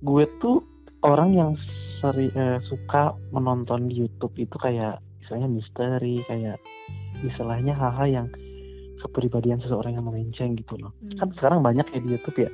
gue 0.00 0.24
tuh 0.38 0.64
orang 1.00 1.32
yang 1.32 1.50
seri, 1.98 2.28
eh, 2.30 2.56
suka 2.62 3.12
menonton 3.28 3.88
di 3.88 3.98
YouTube 3.98 4.32
itu 4.36 4.52
kayak 4.54 4.96
misalnya 5.20 5.48
misteri 5.50 6.20
kayak 6.22 6.56
istilahnya 7.22 7.72
hal-hal 7.72 8.06
yang 8.06 8.26
kepribadian 8.98 9.60
seseorang 9.60 9.94
yang 9.94 10.04
melenceng 10.04 10.52
gitu 10.54 10.76
loh 10.76 10.96
Hmm. 10.98 11.16
kan 11.18 11.28
sekarang 11.34 11.60
banyak 11.60 11.84
ya 11.86 11.98
di 11.98 12.08
YouTube 12.10 12.38
ya 12.38 12.50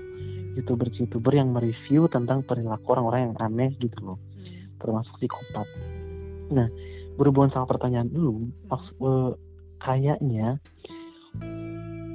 youtuber-youtuber 0.53 1.33
yang 1.33 1.51
mereview 1.51 2.07
tentang 2.07 2.43
perilaku 2.43 2.87
orang-orang 2.89 3.31
yang 3.31 3.37
aneh 3.41 3.71
gitu 3.77 3.99
loh 4.05 4.19
Hmm. 4.19 4.30
Termasuk 4.81 5.13
psikopat. 5.21 5.69
Nah 6.51 6.69
berhubungan 7.21 7.53
sama 7.53 7.69
pertanyaan 7.69 8.09
lu 8.11 8.49
maksud 8.67 8.97
eh, 8.97 9.31
kayaknya 9.85 10.57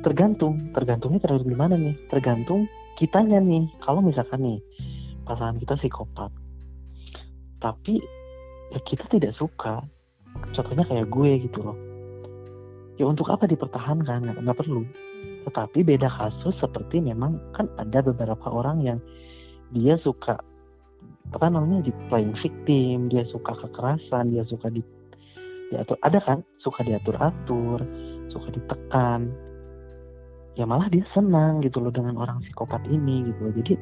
tergantung 0.01 0.73
tergantungnya 0.73 1.21
tergantung 1.21 1.49
di 1.49 1.57
mana 1.57 1.75
nih? 1.77 1.95
Tergantung 2.09 2.65
kitanya 2.97 3.37
nih. 3.39 3.69
Kalau 3.85 4.01
misalkan 4.01 4.41
nih 4.41 4.59
pasangan 5.23 5.61
kita 5.61 5.77
psikopat 5.77 6.33
tapi 7.65 7.97
ya 8.69 8.79
kita 8.85 9.09
tidak 9.09 9.33
suka. 9.33 9.81
Contohnya 10.53 10.85
kayak 10.85 11.09
gue 11.09 11.31
gitu 11.47 11.59
loh. 11.63 11.77
Ya 12.99 13.09
untuk 13.09 13.27
apa 13.31 13.47
dipertahankan? 13.49 14.29
Nggak, 14.29 14.37
nggak 14.45 14.57
perlu. 14.59 14.83
Tetapi 15.49 15.79
beda 15.81 16.09
kasus 16.11 16.55
seperti 16.61 17.01
memang 17.01 17.41
kan 17.55 17.65
ada 17.81 18.05
beberapa 18.05 18.45
orang 18.51 18.85
yang 18.85 18.99
dia 19.73 19.97
suka 20.05 20.37
apa 21.33 21.45
namanya 21.49 21.85
di 21.87 21.91
playing 22.11 22.37
victim 22.43 23.09
dia 23.09 23.25
suka 23.31 23.57
kekerasan 23.65 24.29
dia 24.29 24.45
suka 24.45 24.69
di 24.69 24.83
diatur 25.73 25.97
ada 26.05 26.19
kan? 26.21 26.39
Suka 26.61 26.85
diatur 26.85 27.17
atur 27.17 27.79
suka 28.29 28.51
ditekan. 28.51 29.31
Ya 30.55 30.63
malah 30.63 30.87
dia 30.87 31.03
senang 31.11 31.59
gitu 31.63 31.83
loh 31.83 31.91
dengan 31.91 32.15
orang 32.15 32.39
psikopat 32.45 32.83
ini 32.87 33.27
gitu 33.31 33.39
loh. 33.49 33.53
Jadi 33.55 33.73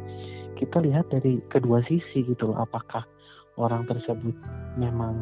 kita 0.57 0.81
lihat 0.81 1.09
dari 1.09 1.41
kedua 1.50 1.81
sisi 1.85 2.25
gitu 2.25 2.50
loh 2.50 2.62
apakah 2.62 3.05
orang 3.57 3.85
tersebut 3.85 4.33
memang 4.79 5.21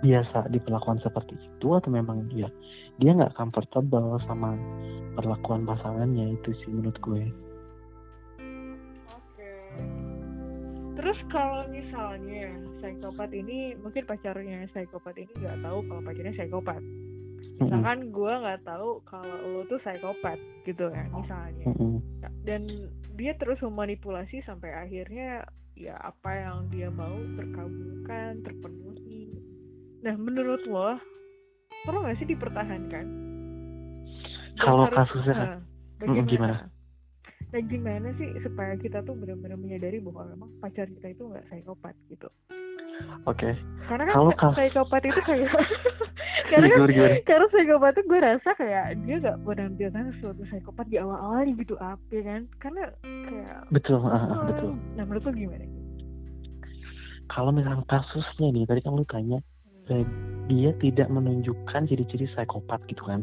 biasa 0.00 0.48
diperlakukan 0.48 1.04
seperti 1.04 1.36
itu 1.36 1.76
atau 1.76 1.92
memang 1.92 2.24
dia 2.32 2.48
dia 2.96 3.12
nggak 3.12 3.36
comfortable 3.36 4.16
sama 4.24 4.56
perlakuan 5.14 5.68
pasangannya 5.68 6.40
itu 6.40 6.56
sih 6.64 6.70
menurut 6.72 6.96
gue. 7.04 7.22
Oke. 9.12 9.48
Terus 11.00 11.16
kalau 11.32 11.64
misalnya 11.72 12.60
psikopat 12.76 13.32
ini 13.32 13.72
mungkin 13.80 14.04
pacarnya 14.04 14.68
psikopat 14.68 15.16
ini 15.16 15.32
nggak 15.32 15.64
tahu 15.64 15.78
kalau 15.88 16.02
pacarnya 16.04 16.36
psikopat. 16.36 16.82
misalkan 17.60 18.08
gue 18.08 18.32
nggak 18.40 18.64
tahu 18.64 19.04
kalau 19.04 19.36
lo 19.44 19.60
tuh 19.68 19.80
psikopat 19.80 20.36
gitu 20.68 20.92
ya 20.92 21.04
misalnya. 21.08 21.64
Dan 22.44 22.68
dia 23.16 23.32
terus 23.36 23.60
memanipulasi 23.64 24.44
sampai 24.44 24.72
akhirnya 24.76 25.44
ya 25.76 25.96
apa 26.00 26.30
yang 26.36 26.68
dia 26.68 26.92
mau 26.92 27.16
terkabulkan 27.36 28.44
terpenuhi. 28.44 29.32
Nah 30.04 30.16
menurut 30.20 30.64
lo 30.68 31.00
perlu 31.88 32.04
nggak 32.04 32.16
sih 32.20 32.28
dipertahankan? 32.28 33.06
Kalau 34.60 34.84
kasusnya 34.92 35.32
kan- 35.32 35.40
nah, 35.40 35.56
bagaimana? 36.00 36.28
gimana? 36.28 36.56
Nah 37.50 37.62
gimana 37.66 38.08
sih 38.14 38.30
supaya 38.46 38.78
kita 38.78 39.02
tuh 39.02 39.18
benar-benar 39.18 39.58
menyadari 39.58 39.98
bahwa 39.98 40.30
memang 40.30 40.50
pacar 40.62 40.86
kita 40.86 41.10
itu 41.10 41.22
nggak 41.26 41.46
psikopat 41.50 41.94
gitu 42.06 42.30
Oke. 43.24 43.56
karena 43.88 44.02
kan 44.06 44.14
Kalau 44.14 44.32
kas- 44.36 44.56
psikopat 44.56 45.02
itu 45.08 45.20
kayak 45.24 45.50
karena 46.52 46.66
kan 46.68 46.78
karena 47.26 47.46
psikopat 47.48 47.90
itu 47.96 48.02
gue 48.06 48.20
rasa 48.20 48.50
kayak 48.54 48.84
dia 49.02 49.16
gak 49.24 49.38
menampilkan 49.42 50.04
sesuatu 50.14 50.42
psikopat 50.46 50.86
di 50.88 50.96
awal-awalnya 51.00 51.52
gitu 51.58 51.74
apa 51.80 52.04
ya 52.12 52.22
kan 52.22 52.40
karena 52.60 52.82
kayak 53.02 53.58
Betul, 53.72 54.04
oh, 54.04 54.44
betul. 54.46 54.70
nah 54.94 55.04
menurut 55.08 55.24
lo 55.26 55.32
gimana 55.34 55.66
Kalau 57.30 57.54
misalkan 57.54 57.86
kasusnya 57.86 58.50
nih, 58.50 58.66
tadi 58.66 58.82
kan 58.82 58.98
lu 58.98 59.06
tanya, 59.06 59.38
eh, 59.86 60.02
dia 60.50 60.74
tidak 60.82 61.06
menunjukkan 61.14 61.86
ciri-ciri 61.86 62.26
psikopat 62.26 62.82
gitu 62.90 63.06
kan. 63.06 63.22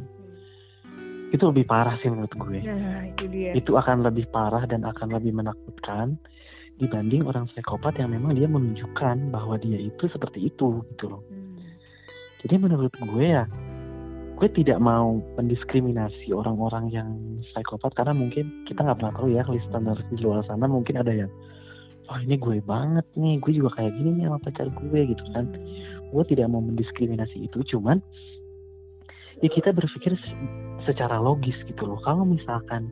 Itu 1.34 1.52
lebih 1.52 1.68
parah 1.68 2.00
sih 2.00 2.08
menurut 2.08 2.32
gue. 2.32 2.60
nah 2.64 3.04
itu 3.04 3.26
dia 3.28 3.52
Itu 3.52 3.76
akan 3.76 4.04
lebih 4.08 4.32
parah 4.32 4.64
dan 4.64 4.88
akan 4.88 5.12
lebih 5.12 5.36
menakutkan 5.36 6.16
dibanding 6.78 7.26
orang 7.26 7.50
psikopat 7.52 7.98
yang 7.98 8.14
memang 8.14 8.38
dia 8.38 8.46
menunjukkan 8.46 9.34
bahwa 9.34 9.58
dia 9.58 9.82
itu 9.82 10.06
seperti 10.08 10.54
itu 10.54 10.86
gitu 10.94 11.06
loh. 11.10 11.22
Hmm. 11.28 11.58
Jadi 12.46 12.56
menurut 12.62 12.94
gue 12.94 13.26
ya, 13.26 13.50
gue 14.38 14.50
tidak 14.54 14.78
mau 14.78 15.18
mendiskriminasi 15.42 16.30
orang-orang 16.30 16.94
yang 16.94 17.10
psikopat 17.50 17.98
karena 17.98 18.14
mungkin 18.14 18.70
kita 18.70 18.86
nggak 18.86 18.98
pernah 19.02 19.14
tahu 19.18 19.28
ya 19.34 19.42
listener 19.50 19.98
di 20.14 20.18
luar 20.22 20.46
sana 20.46 20.70
mungkin 20.70 21.02
ada 21.02 21.10
yang 21.10 21.32
wah 22.08 22.22
ini 22.22 22.38
gue 22.38 22.62
banget 22.62 23.04
nih, 23.18 23.42
gue 23.42 23.52
juga 23.58 23.82
kayak 23.82 23.92
gini 23.98 24.22
nih 24.22 24.26
sama 24.30 24.40
pacar 24.40 24.68
gue 24.70 25.00
gitu 25.12 25.24
kan. 25.34 25.46
Gue 26.14 26.24
tidak 26.24 26.48
mau 26.48 26.64
mendiskriminasi 26.64 27.50
itu, 27.50 27.60
cuman 27.76 28.00
ya 29.44 29.50
kita 29.52 29.74
berpikir 29.76 30.16
secara 30.88 31.20
logis 31.20 31.56
gitu 31.67 31.84
loh. 31.84 32.00
Kalau 32.01 32.24
misalkan 32.24 32.89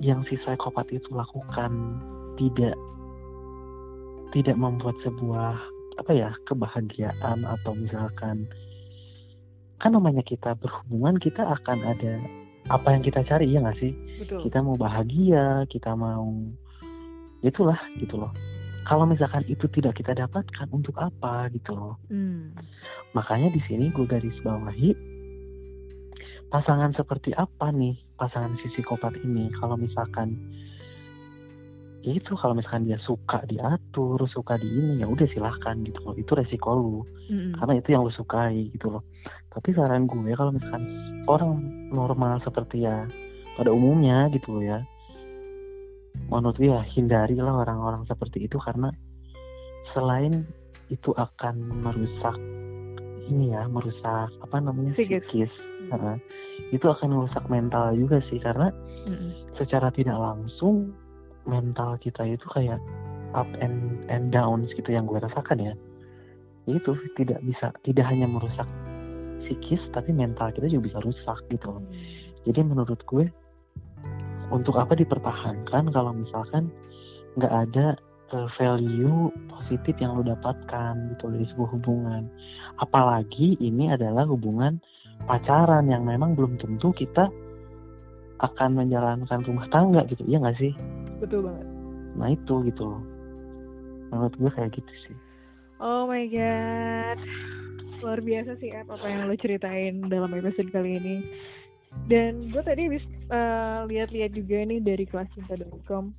yang 0.00 0.24
si 0.26 0.34
psikopat 0.40 0.88
itu 0.90 1.08
lakukan 1.12 1.70
tidak 2.40 2.74
tidak 4.32 4.56
membuat 4.56 4.96
sebuah 5.04 5.54
apa 6.00 6.12
ya 6.16 6.30
kebahagiaan 6.48 7.44
atau 7.44 7.76
misalkan 7.76 8.48
kan 9.80 9.92
namanya 9.92 10.24
kita 10.24 10.56
berhubungan 10.56 11.20
kita 11.20 11.44
akan 11.44 11.84
ada 11.84 12.16
apa 12.72 12.88
yang 12.96 13.02
kita 13.04 13.20
cari 13.28 13.52
ya 13.52 13.60
nggak 13.60 13.76
sih 13.76 13.92
betul 14.24 14.40
kita 14.48 14.64
mau 14.64 14.80
bahagia 14.80 15.68
kita 15.68 15.92
mau 15.92 16.32
itulah 17.44 17.76
gitu 18.00 18.16
loh 18.16 18.32
kalau 18.88 19.04
misalkan 19.04 19.44
itu 19.52 19.68
tidak 19.68 20.00
kita 20.00 20.16
dapatkan 20.16 20.68
untuk 20.72 20.96
apa 20.96 21.52
gitu 21.52 21.76
loh 21.76 22.00
Hmm. 22.08 22.56
makanya 23.12 23.52
di 23.52 23.60
sini 23.68 23.92
gue 23.92 24.08
garis 24.08 24.36
bawahi 24.40 24.96
pasangan 26.50 26.92
seperti 26.98 27.32
apa 27.38 27.70
nih? 27.70 27.96
Pasangan 28.18 28.58
si 28.60 28.66
psikopat 28.74 29.16
ini? 29.22 29.48
Kalau 29.56 29.78
misalkan 29.78 30.34
ya 32.00 32.16
itu 32.16 32.32
kalau 32.36 32.56
misalkan 32.56 32.88
dia 32.88 32.96
suka 33.04 33.44
diatur 33.44 34.24
suka 34.24 34.56
di 34.56 34.68
ini 34.68 35.04
ya 35.04 35.06
udah 35.08 35.26
silahkan 35.30 35.78
gitu 35.86 36.00
loh. 36.04 36.14
Itu 36.18 36.34
resiko 36.36 36.70
lu. 36.74 36.98
Mm-mm. 37.30 37.54
karena 37.62 37.78
itu 37.78 37.88
yang 37.94 38.02
lu 38.02 38.12
sukai 38.12 38.74
gitu 38.74 38.90
loh. 38.90 39.02
Tapi 39.54 39.70
saran 39.74 40.10
gue 40.10 40.34
kalau 40.34 40.50
misalkan 40.50 40.82
orang 41.30 41.62
normal 41.94 42.42
seperti 42.42 42.82
ya 42.84 43.06
pada 43.54 43.70
umumnya 43.70 44.30
gitu 44.34 44.58
loh 44.58 44.64
ya 44.64 44.80
menurut 46.30 46.56
gue 46.56 46.70
ya 46.70 46.82
hindarilah 46.94 47.66
orang-orang 47.66 48.06
seperti 48.06 48.46
itu 48.46 48.56
karena 48.62 48.94
selain 49.92 50.46
itu 50.90 51.10
akan 51.14 51.58
merusak 51.82 52.36
ini 53.30 53.54
ya 53.54 53.66
merusak 53.70 54.30
apa 54.42 54.56
namanya 54.58 54.94
Psikis. 54.94 55.22
psikis 55.26 55.52
Nah, 55.90 56.18
itu 56.70 56.86
akan 56.86 57.10
merusak 57.10 57.44
mental 57.50 57.94
juga 57.98 58.22
sih 58.30 58.38
karena 58.38 58.70
Mm-mm. 59.10 59.58
secara 59.58 59.90
tidak 59.90 60.14
langsung 60.16 60.94
mental 61.48 61.98
kita 61.98 62.22
itu 62.26 62.46
kayak 62.54 62.78
up 63.34 63.48
and 63.58 63.98
and 64.10 64.30
downs 64.30 64.70
gitu 64.78 64.90
yang 64.90 65.06
gue 65.06 65.18
rasakan 65.18 65.58
ya. 65.58 65.74
Itu 66.70 66.94
tidak 67.18 67.42
bisa 67.42 67.74
tidak 67.82 68.06
hanya 68.06 68.30
merusak 68.30 68.68
psikis 69.46 69.82
tapi 69.90 70.14
mental 70.14 70.54
kita 70.54 70.70
juga 70.70 70.94
bisa 70.94 70.98
rusak 71.02 71.38
gitu 71.50 71.74
loh. 71.74 71.84
Jadi 72.46 72.60
menurut 72.62 73.00
gue 73.10 73.26
untuk 74.50 74.78
apa 74.78 74.94
dipertahankan 74.98 75.90
kalau 75.90 76.14
misalkan 76.14 76.70
nggak 77.38 77.54
ada 77.70 77.86
eh, 78.34 78.48
value 78.58 79.30
positif 79.50 79.94
yang 79.98 80.18
lo 80.18 80.22
dapatkan 80.22 81.14
gitu 81.16 81.30
dari 81.30 81.46
sebuah 81.54 81.70
hubungan? 81.78 82.22
Apalagi 82.78 83.58
ini 83.58 83.90
adalah 83.90 84.26
hubungan 84.26 84.78
pacaran 85.28 85.88
yang 85.88 86.04
memang 86.04 86.36
belum 86.36 86.56
tentu 86.60 86.92
kita 86.94 87.28
akan 88.40 88.70
menjalankan 88.72 89.44
rumah 89.44 89.68
tangga 89.68 90.04
gitu 90.08 90.24
iya 90.24 90.40
nggak 90.40 90.56
sih? 90.56 90.72
Betul 91.20 91.44
banget. 91.44 91.66
Nah 92.16 92.28
itu 92.32 92.54
gitu 92.64 92.82
loh. 92.88 93.02
Menurut 94.10 94.34
gue 94.40 94.50
kayak 94.56 94.72
gitu 94.74 94.92
sih. 95.08 95.16
Oh 95.80 96.08
my 96.08 96.24
god. 96.28 97.18
Luar 98.00 98.20
biasa 98.24 98.56
sih 98.64 98.72
Ep, 98.72 98.88
apa 98.88 99.04
yang 99.04 99.28
lo 99.28 99.36
ceritain 99.36 100.08
dalam 100.08 100.32
episode 100.32 100.72
kali 100.72 100.96
ini. 100.96 101.16
Dan 102.08 102.48
gue 102.48 102.62
tadi 102.64 102.88
habis 102.88 103.04
eh, 103.28 103.80
lihat-lihat 103.86 104.32
juga 104.32 104.64
nih 104.64 104.80
dari 104.80 105.04
kelascinta.com 105.04 106.16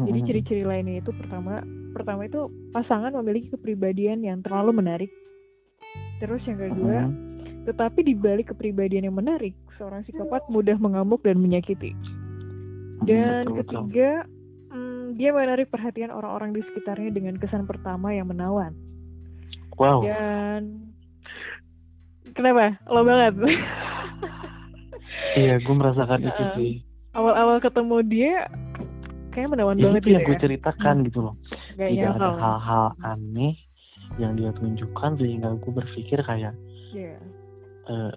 jadi 0.00 0.18
ciri-ciri 0.24 0.64
lainnya 0.64 1.04
itu 1.04 1.12
pertama 1.12 1.60
pertama 1.92 2.24
itu 2.24 2.48
pasangan 2.72 3.12
memiliki 3.20 3.52
kepribadian 3.52 4.24
yang 4.24 4.40
terlalu 4.40 4.80
menarik. 4.80 5.10
Terus 6.20 6.40
yang 6.48 6.60
kedua 6.60 6.96
Mm-mm. 7.08 7.29
Tetapi 7.68 8.00
di 8.04 8.14
balik 8.16 8.52
kepribadian 8.52 9.08
yang 9.08 9.16
menarik 9.16 9.52
seorang 9.76 10.00
psikopat 10.04 10.44
mudah 10.48 10.76
mengamuk 10.80 11.20
dan 11.20 11.36
menyakiti. 11.40 11.92
Dan 13.04 13.48
Betul, 13.48 13.56
betul. 13.64 13.80
ketiga 13.88 14.10
hmm, 14.72 15.16
dia 15.16 15.30
menarik 15.32 15.72
perhatian 15.72 16.12
orang-orang 16.12 16.52
di 16.56 16.60
sekitarnya 16.64 17.10
dengan 17.12 17.36
kesan 17.40 17.64
pertama 17.64 18.12
yang 18.12 18.28
menawan. 18.28 18.76
Wow. 19.80 20.04
Dan 20.04 20.92
kenapa? 22.36 22.76
Lo 22.88 23.04
banget. 23.04 23.34
Iya 25.34 25.58
gue 25.62 25.74
merasakan 25.74 26.20
itu 26.26 26.42
sih. 26.56 26.72
Awal-awal 27.12 27.58
ketemu 27.58 27.96
dia 28.06 28.34
kayak 29.30 29.48
menawan 29.50 29.78
ya, 29.78 29.90
banget 29.90 30.00
itu 30.02 30.10
yang 30.10 30.22
gitu 30.22 30.28
gue 30.28 30.36
ya. 30.36 30.42
ceritakan 30.42 30.96
gitu 31.06 31.18
loh. 31.22 31.34
Gak 31.78 31.88
tidak 31.92 32.12
ada 32.18 32.28
hal-hal 32.36 32.86
aneh 33.06 33.54
yang 34.18 34.34
dia 34.34 34.50
tunjukkan 34.58 35.16
sehingga 35.22 35.54
gue 35.60 35.72
berpikir 35.72 36.18
kayak 36.26 36.54
Iya. 36.90 37.16
Eh, 37.90 38.12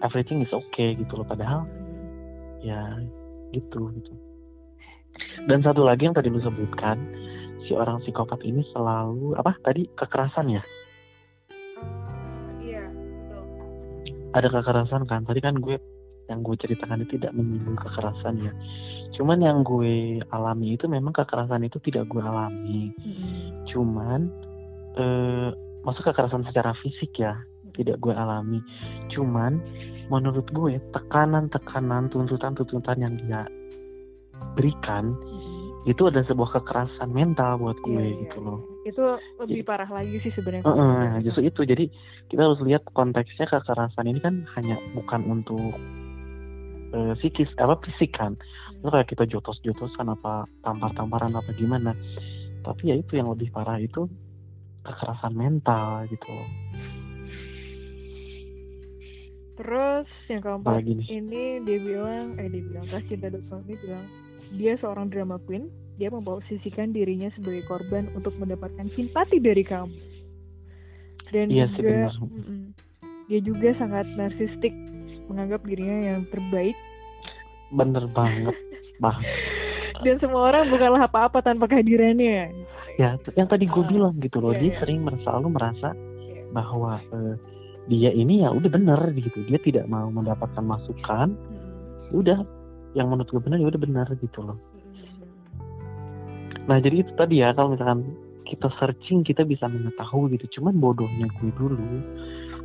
everything 0.00 0.40
is 0.40 0.52
okay 0.52 0.96
gitu 0.96 1.12
loh. 1.20 1.26
Padahal 1.28 1.68
ya 2.64 2.96
gitu 3.52 3.92
gitu. 3.92 4.12
Dan 5.44 5.60
satu 5.60 5.84
lagi 5.84 6.08
yang 6.08 6.16
tadi 6.16 6.32
lu 6.32 6.40
sebutkan 6.40 6.96
si 7.68 7.76
orang 7.76 8.00
psikopat 8.02 8.40
ini 8.42 8.64
selalu 8.72 9.36
apa 9.36 9.54
tadi 9.60 9.86
kekerasan 9.94 10.56
ya? 10.56 10.62
Iya 12.64 12.84
betul. 12.88 13.44
Ada 14.32 14.48
kekerasan 14.48 15.02
kan? 15.04 15.28
Tadi 15.28 15.40
kan 15.44 15.60
gue 15.60 15.76
yang 16.30 16.40
gue 16.40 16.56
ceritakan 16.56 17.04
itu 17.04 17.20
tidak 17.20 17.36
menyinggung 17.36 17.76
kekerasan 17.76 18.40
ya. 18.40 18.52
Cuman 19.12 19.44
yang 19.44 19.60
gue 19.60 20.24
alami 20.32 20.80
itu 20.80 20.88
memang 20.88 21.12
kekerasan 21.12 21.68
itu 21.68 21.76
tidak 21.84 22.08
gue 22.08 22.22
alami. 22.22 22.94
Mm-mm. 23.04 23.68
cuman 23.72 24.28
eh 25.00 25.48
masuk 25.82 26.04
kekerasan 26.04 26.44
secara 26.44 26.76
fisik 26.84 27.16
ya 27.16 27.40
tidak 27.76 28.00
gue 28.00 28.14
alami. 28.14 28.60
Cuman 29.12 29.60
menurut 30.08 30.46
gue 30.52 30.76
tekanan-tekanan 30.92 32.12
tuntutan-tuntutan 32.12 32.98
yang 33.00 33.14
dia 33.22 33.48
berikan 34.58 35.14
Mm-mm. 35.14 35.88
itu 35.88 36.10
ada 36.10 36.26
sebuah 36.26 36.60
kekerasan 36.60 37.08
mental 37.14 37.62
buat 37.62 37.78
gue 37.80 37.94
Iya, 37.94 38.02
iya, 38.10 38.20
gitu 38.26 38.38
iya. 38.42 38.46
loh 38.50 38.60
itu 38.82 39.02
lebih 39.38 39.62
parah 39.62 39.86
lagi 39.86 40.18
sih 40.22 40.34
sebenarnya. 40.34 40.66
Heeh, 40.66 41.22
justru 41.26 41.46
itu. 41.46 41.62
Jadi 41.62 41.84
kita 42.26 42.50
harus 42.50 42.58
lihat 42.66 42.82
konteksnya 42.94 43.46
kekerasan 43.46 44.10
ini 44.10 44.18
kan 44.18 44.42
hanya 44.58 44.76
bukan 44.98 45.22
untuk 45.30 45.74
eh, 46.90 47.14
psikis 47.22 47.50
apa 47.62 47.78
fisik 47.86 48.14
kan. 48.18 48.34
Itu 48.82 48.90
kayak 48.90 49.08
kita 49.14 49.24
jotos-jotosan 49.30 50.10
apa 50.10 50.50
tampar-tamparan 50.66 51.38
apa 51.38 51.50
gimana. 51.54 51.94
Tapi 52.66 52.90
ya 52.90 52.98
itu 52.98 53.18
yang 53.18 53.30
lebih 53.30 53.54
parah 53.54 53.78
itu 53.78 54.10
kekerasan 54.82 55.34
mental 55.38 56.10
gitu 56.10 56.26
terus 59.56 60.08
yang 60.26 60.40
keempat 60.40 60.80
nih 60.82 61.06
ini 61.08 61.42
dia 61.64 61.78
bilang 61.78 62.40
eh 62.40 62.48
dia 62.48 62.62
bilang 62.64 62.86
cinta 63.06 63.28
ini 63.28 63.74
bilang 63.84 64.06
dia 64.56 64.72
seorang 64.80 65.08
drama 65.08 65.36
queen 65.44 65.68
dia 66.00 66.08
memposisikan 66.08 66.92
dirinya 66.92 67.28
sebagai 67.36 67.64
korban 67.68 68.08
untuk 68.16 68.32
mendapatkan 68.40 68.88
simpati 68.96 69.36
dari 69.38 69.64
kamu 69.64 69.92
dan 71.32 71.48
Iya 71.48 71.64
sih, 71.72 71.80
juga 71.80 72.12
mm-mm. 72.20 72.60
dia 73.28 73.40
juga 73.40 73.68
sangat 73.80 74.04
narsistik 74.16 74.72
menganggap 75.28 75.64
dirinya 75.64 76.16
yang 76.16 76.20
terbaik 76.28 76.76
bener 77.72 78.04
banget 78.12 78.56
bah 79.02 79.16
dan 80.02 80.16
semua 80.18 80.52
orang 80.52 80.68
bukanlah 80.68 81.08
apa-apa 81.08 81.40
tanpa 81.40 81.68
kehadirannya 81.68 82.52
ya 83.00 83.16
yang 83.36 83.48
tadi 83.48 83.64
gue 83.64 83.84
Ah, 83.84 83.88
bilang 83.88 84.14
gitu 84.20 84.40
loh 84.40 84.52
iya, 84.52 84.60
dia 84.60 84.70
iya. 84.74 84.78
sering 84.84 85.00
selalu 85.24 85.48
merasa 85.56 85.96
Iya. 85.96 86.42
bahwa 86.52 87.00
eh, 87.00 87.34
dia 87.90 88.10
ini 88.14 88.46
ya 88.46 88.54
udah 88.54 88.70
bener 88.70 89.00
gitu. 89.14 89.42
Dia 89.46 89.58
tidak 89.58 89.90
mau 89.90 90.06
mendapatkan 90.10 90.62
masukan. 90.62 91.34
Ya 92.10 92.14
udah 92.14 92.38
yang 92.92 93.08
menurut 93.08 93.28
gue 93.32 93.42
benar 93.42 93.58
ya 93.58 93.68
udah 93.72 93.82
benar 93.82 94.06
gitu 94.20 94.40
loh. 94.44 94.58
Mm-mm. 94.76 95.28
nah 96.68 96.76
jadi 96.78 97.02
itu 97.02 97.12
tadi 97.16 97.40
ya 97.40 97.56
kalau 97.56 97.72
misalkan 97.72 98.04
kita 98.44 98.68
searching 98.76 99.24
kita 99.24 99.42
bisa 99.42 99.64
mengetahui 99.66 100.36
gitu. 100.36 100.60
Cuman 100.60 100.76
bodohnya 100.78 101.26
gue 101.40 101.50
dulu 101.56 101.78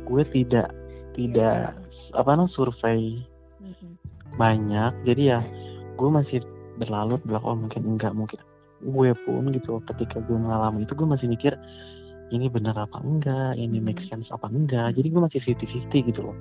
gue 0.04 0.22
tidak 0.32 0.68
tidak 1.16 1.74
apa 2.12 2.30
namanya 2.36 2.52
survei 2.52 3.24
Mm-mm. 3.58 3.96
banyak. 4.36 4.92
Jadi 5.08 5.22
ya 5.32 5.40
gue 5.98 6.08
masih 6.12 6.44
berlalu 6.78 7.18
belakang 7.26 7.50
oh, 7.50 7.58
mungkin 7.58 7.82
enggak 7.84 8.14
mungkin 8.14 8.38
gue 8.78 9.10
pun 9.26 9.50
gitu 9.50 9.82
ketika 9.90 10.22
gue 10.22 10.38
mengalami 10.38 10.86
itu 10.86 10.94
gue 10.94 11.08
masih 11.10 11.26
mikir 11.26 11.58
ini 12.28 12.46
benar 12.48 12.76
apa 12.76 13.00
enggak 13.00 13.56
ini 13.56 13.80
make 13.80 13.98
Hmm. 14.04 14.20
sense 14.20 14.28
apa 14.28 14.48
enggak 14.48 14.92
jadi 14.94 15.08
gue 15.08 15.20
masih 15.24 15.40
50-50 15.44 16.08
gitu 16.12 16.20
loh 16.22 16.36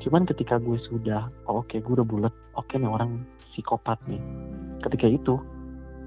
cuman 0.00 0.24
ketika 0.24 0.56
gue 0.56 0.78
sudah 0.88 1.28
oh, 1.46 1.60
oke 1.60 1.76
gue 1.76 1.92
udah 1.92 2.06
bulat 2.06 2.34
oke 2.56 2.72
nih 2.72 2.88
orang 2.88 3.20
psikopat 3.52 4.00
nih 4.08 4.20
ketika 4.80 5.06
itu 5.06 5.34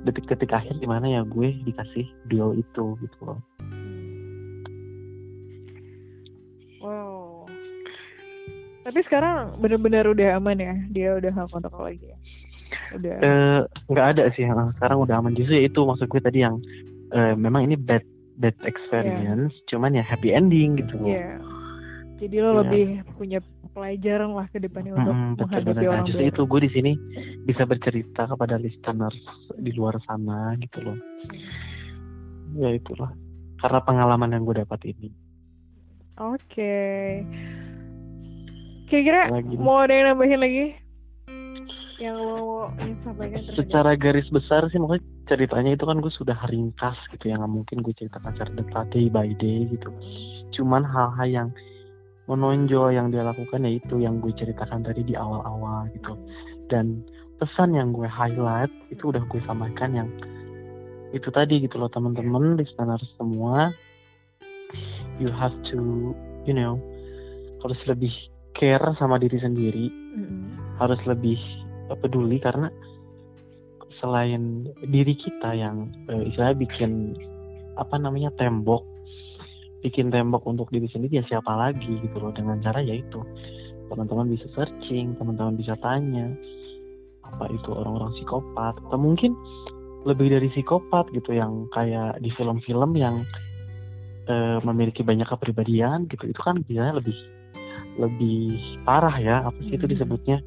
detik-detik 0.04 0.52
akhir 0.52 0.76
di 0.78 0.88
mana 0.90 1.08
ya 1.08 1.22
gue 1.24 1.56
dikasih 1.64 2.04
duel 2.28 2.58
itu 2.58 2.98
gitu 3.00 3.20
loh 3.24 3.40
Wow. 6.84 7.48
Tapi 8.84 9.00
sekarang 9.08 9.56
bener-bener 9.64 10.04
udah 10.12 10.36
aman 10.36 10.60
ya? 10.60 10.76
Dia 10.92 11.10
udah 11.16 11.32
nggak 11.32 11.50
kontak 11.56 11.72
lagi 11.80 12.12
ya? 12.12 12.18
Udah. 12.94 13.16
eh 13.22 13.60
nggak 13.90 14.08
ada 14.18 14.24
sih 14.34 14.44
sekarang 14.50 14.98
udah 15.02 15.16
aman 15.22 15.34
justru 15.34 15.58
ya 15.58 15.66
itu 15.66 15.82
maksud 15.82 16.10
gue 16.10 16.22
tadi 16.22 16.42
yang 16.42 16.58
eh, 17.10 17.34
memang 17.38 17.70
ini 17.70 17.78
bad 17.78 18.02
bad 18.36 18.56
experience 18.64 19.54
cuman 19.68 19.94
ya 19.94 20.04
happy 20.04 20.32
ending 20.32 20.78
gitu 20.78 20.96
Iya. 21.02 21.38
Jadi 22.18 22.36
lo 22.40 22.50
Iya. 22.50 22.60
lebih 22.64 22.86
punya 23.14 23.40
pelajaran 23.74 24.32
lah 24.32 24.46
ke 24.48 24.62
depannya 24.62 24.94
untuk 24.94 25.12
Mm-mm, 25.12 25.30
betul 25.34 25.44
menghadapi 25.50 25.66
benar. 25.66 25.82
Nah, 25.82 25.92
orang 25.92 26.06
justru 26.06 26.24
itu 26.30 26.42
gue 26.46 26.60
di 26.62 26.72
sini 26.72 26.92
bisa 27.44 27.64
bercerita 27.66 28.22
kepada 28.26 28.56
listeners 28.56 29.18
di 29.58 29.72
luar 29.74 29.98
sana 30.06 30.54
gitu 30.58 30.78
loh. 30.80 30.98
Ya 32.56 32.70
itulah 32.72 33.10
karena 33.58 33.80
pengalaman 33.82 34.30
yang 34.32 34.46
gue 34.46 34.62
dapat 34.62 34.80
ini. 34.86 35.10
Oke. 36.16 36.78
Kira-kira 38.86 39.34
Lagi. 39.34 39.56
mau 39.58 39.82
ada 39.82 39.94
yang 39.94 40.08
nambahin 40.14 40.40
lagi? 40.40 40.66
Yang 41.98 42.16
lo 42.20 42.70
ingin 42.78 42.98
sampaikan 43.02 43.38
Secara 43.58 43.92
garis 43.98 44.30
besar 44.30 44.70
sih 44.70 44.78
makanya 44.78 45.02
ceritanya 45.24 45.76
itu 45.76 45.88
kan 45.88 46.04
gue 46.04 46.12
sudah 46.12 46.36
ringkas 46.52 47.00
gitu 47.16 47.32
ya 47.32 47.40
nggak 47.40 47.54
mungkin 47.54 47.80
gue 47.80 47.94
ceritakan 47.96 48.36
secara 48.36 48.52
detail 48.60 48.86
day 48.92 49.06
by 49.08 49.30
day 49.40 49.60
gitu. 49.72 49.90
Cuman 50.56 50.84
hal-hal 50.84 51.28
yang 51.28 51.50
menonjol 52.28 52.96
yang 52.96 53.12
dia 53.12 53.24
lakukan 53.24 53.68
ya 53.68 53.72
itu 53.80 54.00
yang 54.00 54.20
gue 54.24 54.32
ceritakan 54.36 54.84
tadi 54.84 55.04
di 55.04 55.16
awal-awal 55.16 55.88
gitu. 55.96 56.16
Dan 56.68 57.04
pesan 57.40 57.76
yang 57.76 57.92
gue 57.92 58.08
highlight 58.08 58.72
itu 58.92 59.12
udah 59.12 59.24
gue 59.28 59.42
sampaikan 59.44 59.92
yang 59.96 60.10
itu 61.14 61.30
tadi 61.30 61.62
gitu 61.62 61.78
loh 61.78 61.92
teman-teman 61.94 62.58
listeners 62.58 63.06
semua 63.22 63.70
you 65.22 65.30
have 65.30 65.54
to 65.70 66.12
you 66.50 66.56
know 66.56 66.82
harus 67.62 67.78
lebih 67.86 68.10
care 68.58 68.82
sama 68.98 69.22
diri 69.22 69.38
sendiri 69.38 69.94
Mm-mm. 70.18 70.58
harus 70.82 70.98
lebih 71.06 71.38
eh, 71.94 71.98
peduli 72.02 72.42
karena 72.42 72.74
selain 74.04 74.68
diri 74.92 75.16
kita 75.16 75.56
yang 75.56 75.88
eh, 76.12 76.28
istilahnya 76.28 76.60
bikin 76.60 77.16
apa 77.80 77.96
namanya 77.96 78.30
tembok 78.36 78.84
bikin 79.80 80.12
tembok 80.12 80.44
untuk 80.44 80.68
diri 80.76 80.92
sendiri 80.92 81.24
ya 81.24 81.26
siapa 81.32 81.56
lagi 81.56 82.04
gitu 82.04 82.20
loh 82.20 82.36
dengan 82.36 82.60
cara 82.60 82.84
yaitu 82.84 83.24
teman-teman 83.88 84.28
bisa 84.28 84.44
searching 84.52 85.16
teman-teman 85.16 85.56
bisa 85.56 85.80
tanya 85.80 86.36
apa 87.24 87.48
itu 87.50 87.72
orang-orang 87.72 88.12
psikopat 88.20 88.76
atau 88.88 89.00
mungkin 89.00 89.32
lebih 90.04 90.36
dari 90.36 90.52
psikopat 90.52 91.08
gitu 91.16 91.32
yang 91.32 91.72
kayak 91.72 92.20
di 92.20 92.28
film-film 92.36 92.94
yang 93.00 93.24
eh, 94.28 94.60
memiliki 94.64 95.04
banyak 95.04 95.28
kepribadian 95.28 96.08
gitu. 96.08 96.32
Itu 96.32 96.40
kan 96.44 96.64
biasanya 96.64 97.00
lebih 97.00 97.18
lebih 98.00 98.56
parah 98.88 99.16
ya 99.20 99.44
apa 99.44 99.60
sih 99.68 99.76
itu 99.76 99.84
Mhm. 99.84 99.92
disebutnya? 99.96 100.38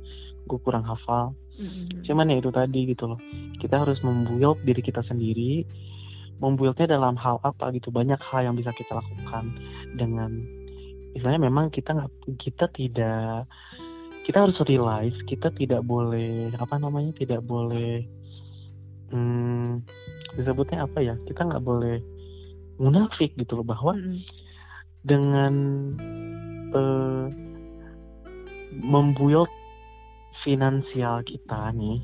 Gue 0.48 0.58
kurang 0.64 0.84
hafal 0.88 1.36
Mm-mm. 1.56 2.04
cuman 2.04 2.32
ya 2.32 2.36
itu 2.38 2.50
tadi 2.52 2.80
gitu 2.92 3.08
loh 3.08 3.20
kita 3.60 3.80
harus 3.80 3.96
membuild 4.04 4.60
diri 4.62 4.84
kita 4.84 5.00
sendiri 5.08 5.64
membuildnya 6.36 6.96
dalam 6.96 7.16
hal 7.16 7.40
apa 7.40 7.72
gitu 7.72 7.88
banyak 7.88 8.20
hal 8.20 8.44
yang 8.44 8.56
bisa 8.56 8.72
kita 8.76 8.92
lakukan 8.92 9.56
dengan 9.96 10.36
istilahnya 11.16 11.48
memang 11.48 11.72
kita 11.72 11.96
nggak 11.96 12.12
kita 12.36 12.68
tidak 12.76 13.48
kita 14.28 14.42
harus 14.44 14.58
realize 14.68 15.16
kita 15.24 15.48
tidak 15.56 15.80
boleh 15.80 16.52
apa 16.60 16.76
namanya 16.76 17.16
tidak 17.16 17.40
boleh 17.40 18.04
hmm, 19.08 19.80
disebutnya 20.36 20.84
apa 20.84 20.98
ya 21.00 21.14
kita 21.24 21.40
nggak 21.40 21.64
boleh 21.64 22.04
munafik 22.76 23.32
gitu 23.40 23.56
loh 23.56 23.64
bahwa 23.64 23.96
Mm-mm. 23.96 24.20
dengan 25.08 25.54
eh, 26.76 27.26
membuild 28.76 29.48
finansial 30.46 31.26
kita 31.26 31.74
nih 31.74 31.98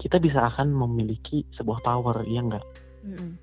kita 0.00 0.16
bisa 0.16 0.48
akan 0.48 0.72
memiliki 0.72 1.44
sebuah 1.60 1.84
power 1.84 2.24
ya 2.24 2.40
enggak 2.40 2.64
Mm-mm. 3.04 3.36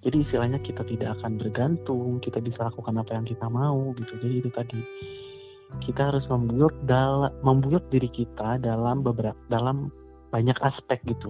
jadi 0.00 0.16
istilahnya 0.24 0.58
kita 0.64 0.82
tidak 0.88 1.20
akan 1.20 1.36
bergantung 1.36 2.18
kita 2.24 2.40
bisa 2.40 2.72
lakukan 2.72 2.96
apa 2.96 3.12
yang 3.12 3.26
kita 3.28 3.46
mau 3.52 3.92
gitu 4.00 4.12
jadi 4.24 4.34
itu 4.40 4.50
tadi 4.56 4.80
kita 5.84 6.12
harus 6.12 6.24
membuild 6.28 6.74
dalam 6.84 7.32
membuild 7.44 7.84
diri 7.88 8.08
kita 8.12 8.60
dalam 8.60 9.04
beberapa 9.04 9.38
dalam 9.48 9.92
banyak 10.32 10.56
aspek 10.64 11.00
gitu 11.04 11.28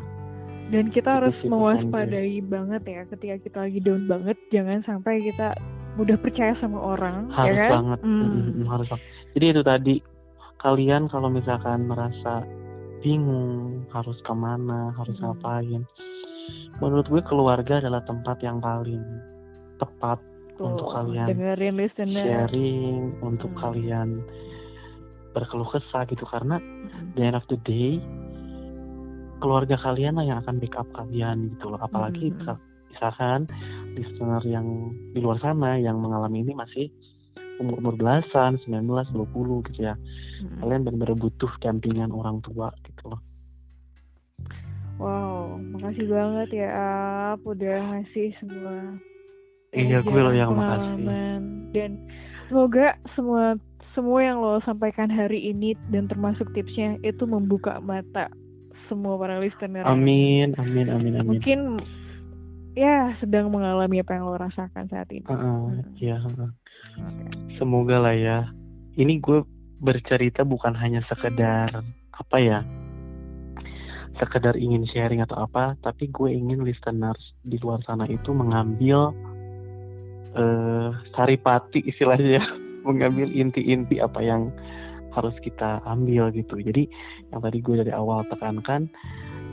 Dan 0.72 0.88
kita 0.88 1.20
harus 1.20 1.36
mewaspadai 1.44 2.40
banget 2.48 2.80
ya 2.88 3.04
ketika 3.12 3.36
kita 3.44 3.58
lagi 3.68 3.78
down 3.84 4.08
banget, 4.08 4.40
jangan 4.48 4.80
sampai 4.88 5.20
kita 5.20 5.52
mudah 6.00 6.16
percaya 6.16 6.56
sama 6.64 6.80
orang, 6.80 7.28
harus 7.28 7.52
ya 7.52 7.68
kan? 7.68 7.70
banget 7.76 7.98
Hmm. 8.00 8.16
Mm, 8.16 8.32
mm, 8.32 8.52
mm, 8.56 8.66
harus 8.72 8.86
banget. 8.88 9.04
jadi 9.36 9.46
itu 9.52 9.60
tadi 9.60 9.94
kalian 10.62 11.10
kalau 11.10 11.26
misalkan 11.26 11.84
merasa 11.84 12.46
bingung 13.02 13.82
harus 13.90 14.14
ke 14.22 14.30
mana 14.30 14.94
harus 14.94 15.18
ngapain 15.18 15.82
menurut 16.78 17.06
gue 17.06 17.22
keluarga 17.26 17.82
adalah 17.82 18.02
tempat 18.06 18.38
yang 18.40 18.62
paling 18.62 19.02
tepat 19.76 20.22
Tuh, 20.54 20.70
untuk 20.70 20.86
kalian 20.90 21.26
dengerin 21.28 21.74
listener. 21.74 22.22
sharing 22.22 23.18
untuk 23.20 23.50
Hmm. 23.52 23.60
kalian 23.60 24.08
berkeluh 25.32 25.66
kesah 25.66 26.04
gitu 26.06 26.22
karena 26.28 26.60
Mm. 26.60 27.16
the 27.16 27.22
end 27.24 27.34
of 27.34 27.44
the 27.48 27.56
day 27.64 27.96
keluarga 29.40 29.74
kalian 29.74 30.14
lah 30.14 30.24
yang 30.24 30.38
akan 30.38 30.62
backup 30.62 30.86
kalian 30.94 31.50
gitu 31.50 31.74
loh 31.74 31.80
apalagi 31.80 32.30
misal- 32.30 32.60
misalkan 32.86 33.50
listener 33.96 34.42
yang 34.44 34.66
di 35.10 35.18
luar 35.18 35.40
sana 35.40 35.74
yang 35.76 35.98
mengalami 35.98 36.46
ini 36.46 36.52
masih 36.54 36.86
umur 37.62 37.78
umur 37.78 37.94
belasan 37.94 38.58
19 38.66 38.84
20 39.14 39.66
gitu 39.70 39.80
ya. 39.80 39.94
Mm. 40.42 40.58
kalian 40.58 40.82
benar-benar 40.82 41.16
butuh 41.22 41.52
dampingan 41.62 42.10
orang 42.10 42.42
tua 42.42 42.74
gitu 42.82 43.14
loh. 43.14 43.20
Wow, 44.98 45.58
makasih 45.74 46.06
banget 46.10 46.62
ya 46.62 46.68
Ap. 46.70 47.40
Udah 47.46 47.78
ngasih 47.90 48.34
semua 48.38 48.98
iya 49.72 50.04
gue 50.04 50.20
loh 50.20 50.34
yang 50.36 50.52
makasih. 50.52 51.00
dan 51.72 51.90
semoga 52.52 53.00
semua 53.16 53.56
semua 53.96 54.20
yang 54.24 54.40
lo 54.40 54.60
sampaikan 54.64 55.08
hari 55.08 55.52
ini 55.52 55.72
dan 55.88 56.08
termasuk 56.08 56.48
tipsnya 56.52 57.00
itu 57.04 57.24
membuka 57.24 57.80
mata 57.80 58.28
semua 58.88 59.16
para 59.16 59.40
listener. 59.40 59.84
amin 59.88 60.52
amin 60.60 60.86
amin 60.92 61.12
amin. 61.16 61.40
Mungkin 61.40 61.60
ya 62.72 63.12
sedang 63.20 63.52
mengalami 63.52 64.00
apa 64.00 64.16
yang 64.16 64.24
lo 64.28 64.36
rasakan 64.36 64.88
saat 64.88 65.08
ini. 65.12 65.28
Iya 66.00 66.18
heeh. 66.20 66.50
Oke. 66.98 67.24
semoga 67.56 67.96
lah 67.96 68.16
ya 68.16 68.38
ini 69.00 69.16
gue 69.22 69.44
bercerita 69.80 70.44
bukan 70.44 70.76
hanya 70.76 71.00
sekedar 71.08 71.82
apa 72.12 72.36
ya 72.38 72.60
sekedar 74.20 74.54
ingin 74.60 74.84
sharing 74.92 75.24
atau 75.24 75.48
apa 75.48 75.74
tapi 75.80 76.12
gue 76.12 76.28
ingin 76.28 76.62
listeners 76.62 77.32
di 77.48 77.56
luar 77.64 77.80
sana 77.88 78.04
itu 78.06 78.30
mengambil 78.36 79.16
eh 80.32 80.90
saripati 81.16 81.80
istilahnya 81.88 82.40
ya. 82.40 82.44
mengambil 82.88 83.30
inti-inti 83.30 84.02
apa 84.02 84.20
yang 84.20 84.52
harus 85.12 85.36
kita 85.44 85.80
ambil 85.84 86.32
gitu 86.32 86.56
jadi 86.60 86.88
yang 87.32 87.40
tadi 87.40 87.60
gue 87.60 87.84
dari 87.84 87.92
awal 87.92 88.24
tekankan 88.28 88.88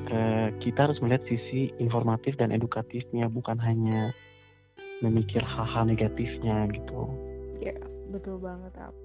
eh, 0.10 0.48
kita 0.60 0.86
harus 0.86 0.98
melihat 1.00 1.24
sisi 1.26 1.72
informatif 1.78 2.34
dan 2.36 2.50
edukatifnya 2.50 3.26
bukan 3.26 3.56
hanya 3.56 4.12
memikir 5.00 5.40
hal-hal 5.40 5.86
negatifnya 5.86 6.68
gitu 6.70 7.08
Ya, 7.60 7.76
betul 8.10 8.40
banget 8.40 8.72
Ap. 8.76 8.96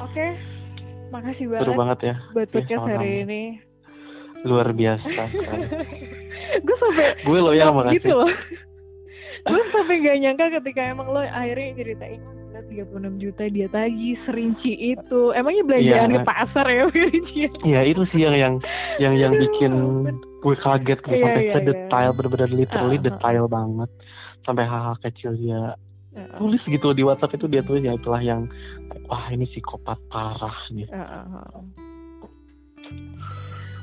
Oke, 0.00 0.26
makasih 1.08 1.46
banget. 1.46 1.62
Seru 1.62 1.74
banget 1.74 1.98
ya. 2.02 2.14
Buat 2.34 2.48
Ya, 2.48 2.52
podcast 2.52 2.84
hari 2.84 3.10
ini. 3.22 3.42
Luar 4.42 4.68
biasa. 4.70 5.22
gue 6.66 6.76
sampai 6.76 7.06
gue 7.22 7.38
lo 7.38 7.52
yang 7.54 7.72
makasih. 7.72 8.02
gitu 8.02 8.12
loh. 8.12 8.30
gue 9.44 9.62
sampai 9.70 9.94
gak 10.00 10.16
nyangka 10.18 10.46
ketika 10.58 10.80
emang 10.90 11.06
lo 11.06 11.20
akhirnya 11.20 11.76
ceritain 11.76 12.20
gila 12.54 12.86
36 12.86 13.18
juta 13.18 13.42
dia 13.50 13.66
tagih 13.66 14.14
serinci 14.24 14.72
itu. 14.94 15.20
Emangnya 15.34 15.64
belanjaan 15.66 16.08
Iya. 16.08 16.16
ke 16.16 16.20
pasar 16.22 16.66
ya 16.68 16.84
serinci? 16.92 17.40
Iya 17.64 17.80
itu 17.82 18.02
sih 18.08 18.20
yang 18.22 18.36
yang 18.36 18.54
yang 18.96 19.14
yang 19.16 19.32
bikin 19.34 19.72
gue 20.38 20.54
kaget 20.56 20.98
gue 21.00 21.16
sampai 21.16 21.42
iya, 21.42 21.54
sedetail 21.56 22.10
bener-bener 22.12 22.50
literally 22.52 22.94
Ah, 22.94 23.02
ah. 23.02 23.06
detail 23.10 23.44
banget 23.48 23.90
sampai 24.44 24.64
hal-hal 24.64 24.96
kecil 25.00 25.32
dia 25.34 25.72
Heeh. 26.14 26.36
tulis 26.38 26.62
gitu 26.62 26.92
di 26.92 27.02
WhatsApp 27.02 27.34
itu 27.34 27.48
dia 27.48 27.64
tulis 27.64 27.82
ya 27.82 27.96
itulah 27.96 28.20
yang 28.20 28.46
wah 29.08 29.24
ini 29.32 29.48
psikopat 29.48 29.98
parah 30.06 30.54
nih 30.70 30.86
Heeh. 30.86 31.83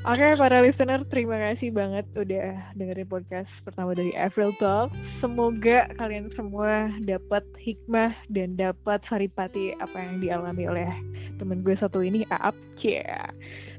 Oke 0.01 0.33
para 0.33 0.65
listener 0.65 1.05
terima 1.13 1.37
kasih 1.37 1.69
banget 1.69 2.09
udah 2.17 2.73
dengerin 2.73 3.05
podcast 3.05 3.45
pertama 3.61 3.93
dari 3.93 4.09
April 4.17 4.49
Talk. 4.57 4.89
Semoga 5.21 5.85
kalian 6.01 6.33
semua 6.33 6.89
dapat 7.05 7.45
hikmah 7.61 8.09
dan 8.33 8.57
dapat 8.57 8.97
saripati 9.05 9.77
apa 9.77 9.93
yang 9.93 10.17
dialami 10.17 10.65
oleh 10.65 10.89
temen 11.37 11.61
gue 11.61 11.77
satu 11.77 12.01
ini 12.01 12.25
Aap. 12.33 12.57
Cia. 12.81 13.29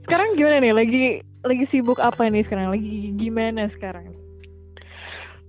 Sekarang 0.07 0.39
gimana 0.39 0.63
nih? 0.63 0.71
Lagi 0.71 1.05
lagi 1.43 1.65
sibuk 1.75 1.99
apa 1.99 2.31
nih 2.31 2.47
sekarang? 2.47 2.71
Lagi 2.71 3.19
gimana 3.19 3.67
sekarang? 3.75 4.15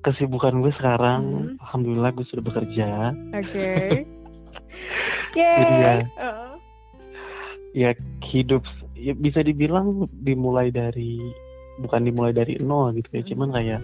kesibukan 0.04 0.60
gue 0.60 0.74
sekarang 0.76 1.22
Hmm. 1.24 1.64
alhamdulillah 1.64 2.12
gue 2.12 2.28
sudah 2.28 2.44
bekerja 2.44 3.16
Oke. 3.40 4.04
Jadi 5.32 5.76
ya. 5.80 5.94
Heeh. 6.04 6.52
ya 7.72 7.90
hidup 8.28 8.68
ya 9.04 9.14
bisa 9.14 9.44
dibilang 9.44 10.08
dimulai 10.24 10.72
dari 10.72 11.20
bukan 11.84 12.08
dimulai 12.08 12.32
dari 12.32 12.56
nol 12.64 12.96
gitu 12.96 13.10
ya 13.12 13.22
Hmm. 13.22 13.30
cuman 13.36 13.50
kayak 13.52 13.82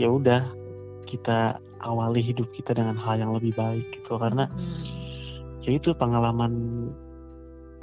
ya 0.00 0.08
udah 0.08 0.42
kita 1.04 1.58
awali 1.84 2.24
hidup 2.24 2.48
kita 2.56 2.72
dengan 2.72 2.96
hal 2.96 3.20
yang 3.20 3.36
lebih 3.36 3.52
baik 3.52 3.84
gitu 3.92 4.16
karena 4.16 4.48
Hmm. 4.48 4.80
ya 5.60 5.76
itu 5.76 5.92
pengalaman 5.92 6.52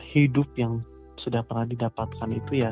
hidup 0.10 0.48
yang 0.58 0.82
sudah 1.22 1.46
pernah 1.46 1.68
didapatkan 1.68 2.30
itu 2.34 2.66
ya 2.66 2.72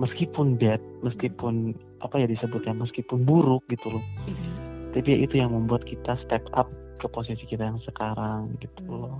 meskipun 0.00 0.56
bad 0.56 0.80
meskipun 1.04 1.76
apa 2.00 2.16
ya 2.16 2.26
disebutnya 2.26 2.72
meskipun 2.74 3.22
buruk 3.22 3.62
gitu 3.70 3.86
loh 3.92 4.04
Hmm. 4.26 4.90
tapi 4.96 5.14
ya 5.14 5.18
itu 5.22 5.34
yang 5.38 5.54
membuat 5.54 5.86
kita 5.86 6.18
step 6.26 6.42
up 6.56 6.66
ke 6.98 7.06
posisi 7.06 7.44
kita 7.46 7.68
yang 7.70 7.78
sekarang 7.84 8.50
gitu 8.58 8.82
Hmm. 8.82 8.98
loh 9.06 9.18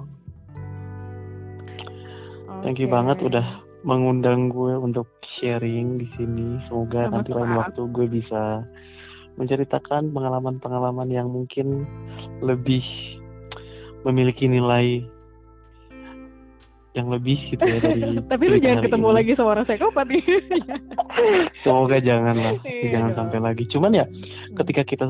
thank 2.63 2.77
you 2.77 2.87
banget 2.87 3.19
udah 3.21 3.45
mengundang 3.81 4.49
gue 4.49 4.77
untuk 4.77 5.09
sharing 5.35 5.97
di 5.97 6.07
sini 6.15 6.61
semoga 6.67 7.09
nanti 7.09 7.33
lain 7.33 7.57
waktu 7.57 7.81
gue 7.87 8.07
bisa 8.07 8.61
menceritakan 9.35 10.11
pengalaman-pengalaman 10.11 11.09
yang 11.09 11.27
mungkin 11.27 11.89
lebih 12.39 12.85
memiliki 14.03 14.45
nilai 14.45 15.01
yang 16.91 17.07
lebih 17.07 17.39
gitu 17.49 17.63
ya 17.63 17.79
dari 17.79 18.03
Tapi 18.33 18.45
lu 18.45 18.57
jangan 18.59 18.83
ketemu 18.83 19.07
ini. 19.07 19.15
lagi 19.15 19.31
sama 19.33 19.49
orang 19.55 19.65
psikopat 19.65 20.07
nih. 20.11 20.25
semoga 21.63 21.97
jangan 21.99 22.35
lah 22.35 22.55
Iya 22.61 22.89
jangan 22.91 23.11
dong. 23.11 23.19
sampai 23.23 23.39
lagi 23.41 23.65
cuman 23.71 23.93
ya 23.95 24.05
ketika 24.59 24.83
kita 24.85 25.05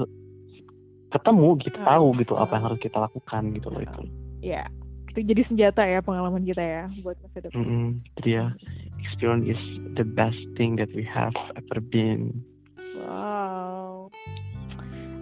ketemu 1.10 1.48
kita 1.58 1.78
Hmm. 1.80 1.88
tahu 1.88 2.06
gitu 2.20 2.34
apa 2.36 2.52
yang 2.54 2.64
harus 2.68 2.78
kita 2.78 2.98
lakukan 3.00 3.42
gitu 3.50 3.66
loh 3.66 3.80
itu 3.80 4.00
ya, 4.40 4.62
itu 5.10 5.26
jadi 5.26 5.42
senjata 5.50 5.82
ya 5.82 5.98
pengalaman 6.00 6.46
kita 6.46 6.62
ya 6.62 6.84
buat 7.02 7.18
masa 7.18 7.38
depan. 7.42 7.58
Mm-mm. 7.58 7.88
jadi 8.22 8.28
ya 8.30 8.46
experience 9.02 9.46
is 9.50 9.62
the 9.98 10.06
best 10.06 10.38
thing 10.54 10.78
that 10.78 10.88
we 10.94 11.02
have 11.02 11.34
ever 11.58 11.82
been 11.82 12.30
Wow. 13.00 14.12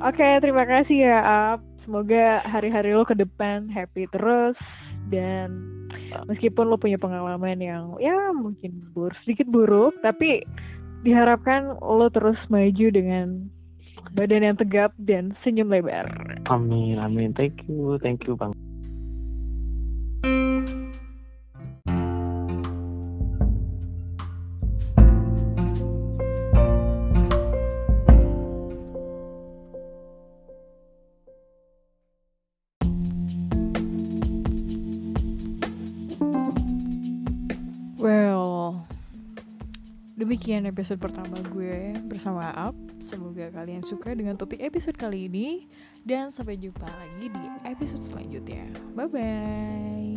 Oke, 0.02 0.26
terima 0.42 0.66
kasih 0.66 1.08
ya 1.08 1.18
Ap. 1.22 1.60
Semoga 1.86 2.42
hari-hari 2.44 2.92
lo 2.92 3.06
ke 3.06 3.16
depan 3.16 3.70
happy 3.70 4.04
terus 4.12 4.58
dan 5.08 5.56
meskipun 6.28 6.68
lo 6.68 6.76
punya 6.76 7.00
pengalaman 7.00 7.56
yang 7.62 7.96
ya 7.96 8.34
mungkin 8.36 8.84
bur 8.92 9.14
sedikit 9.24 9.48
buruk, 9.48 9.96
tapi 10.04 10.44
diharapkan 11.06 11.80
lo 11.80 12.10
terus 12.12 12.36
maju 12.52 12.86
dengan 12.92 13.48
badan 14.12 14.44
yang 14.44 14.56
tegap 14.58 14.92
dan 15.00 15.32
senyum 15.44 15.68
lebar. 15.72 16.08
amin 16.48 16.96
amin 16.96 17.30
thank 17.36 17.60
you 17.68 18.00
thank 18.00 18.24
you 18.24 18.34
bang 18.34 18.52
demikian 40.48 40.72
episode 40.72 40.96
pertama 40.96 41.44
gue 41.52 41.92
bersama 42.08 42.48
Aap. 42.56 42.72
Semoga 43.04 43.52
kalian 43.52 43.84
suka 43.84 44.16
dengan 44.16 44.32
topik 44.32 44.64
episode 44.64 44.96
kali 44.96 45.28
ini 45.28 45.68
dan 46.08 46.32
sampai 46.32 46.56
jumpa 46.56 46.88
lagi 46.88 47.28
di 47.28 47.44
episode 47.68 48.00
selanjutnya. 48.00 48.64
Bye 48.96 49.12
bye. 49.12 50.16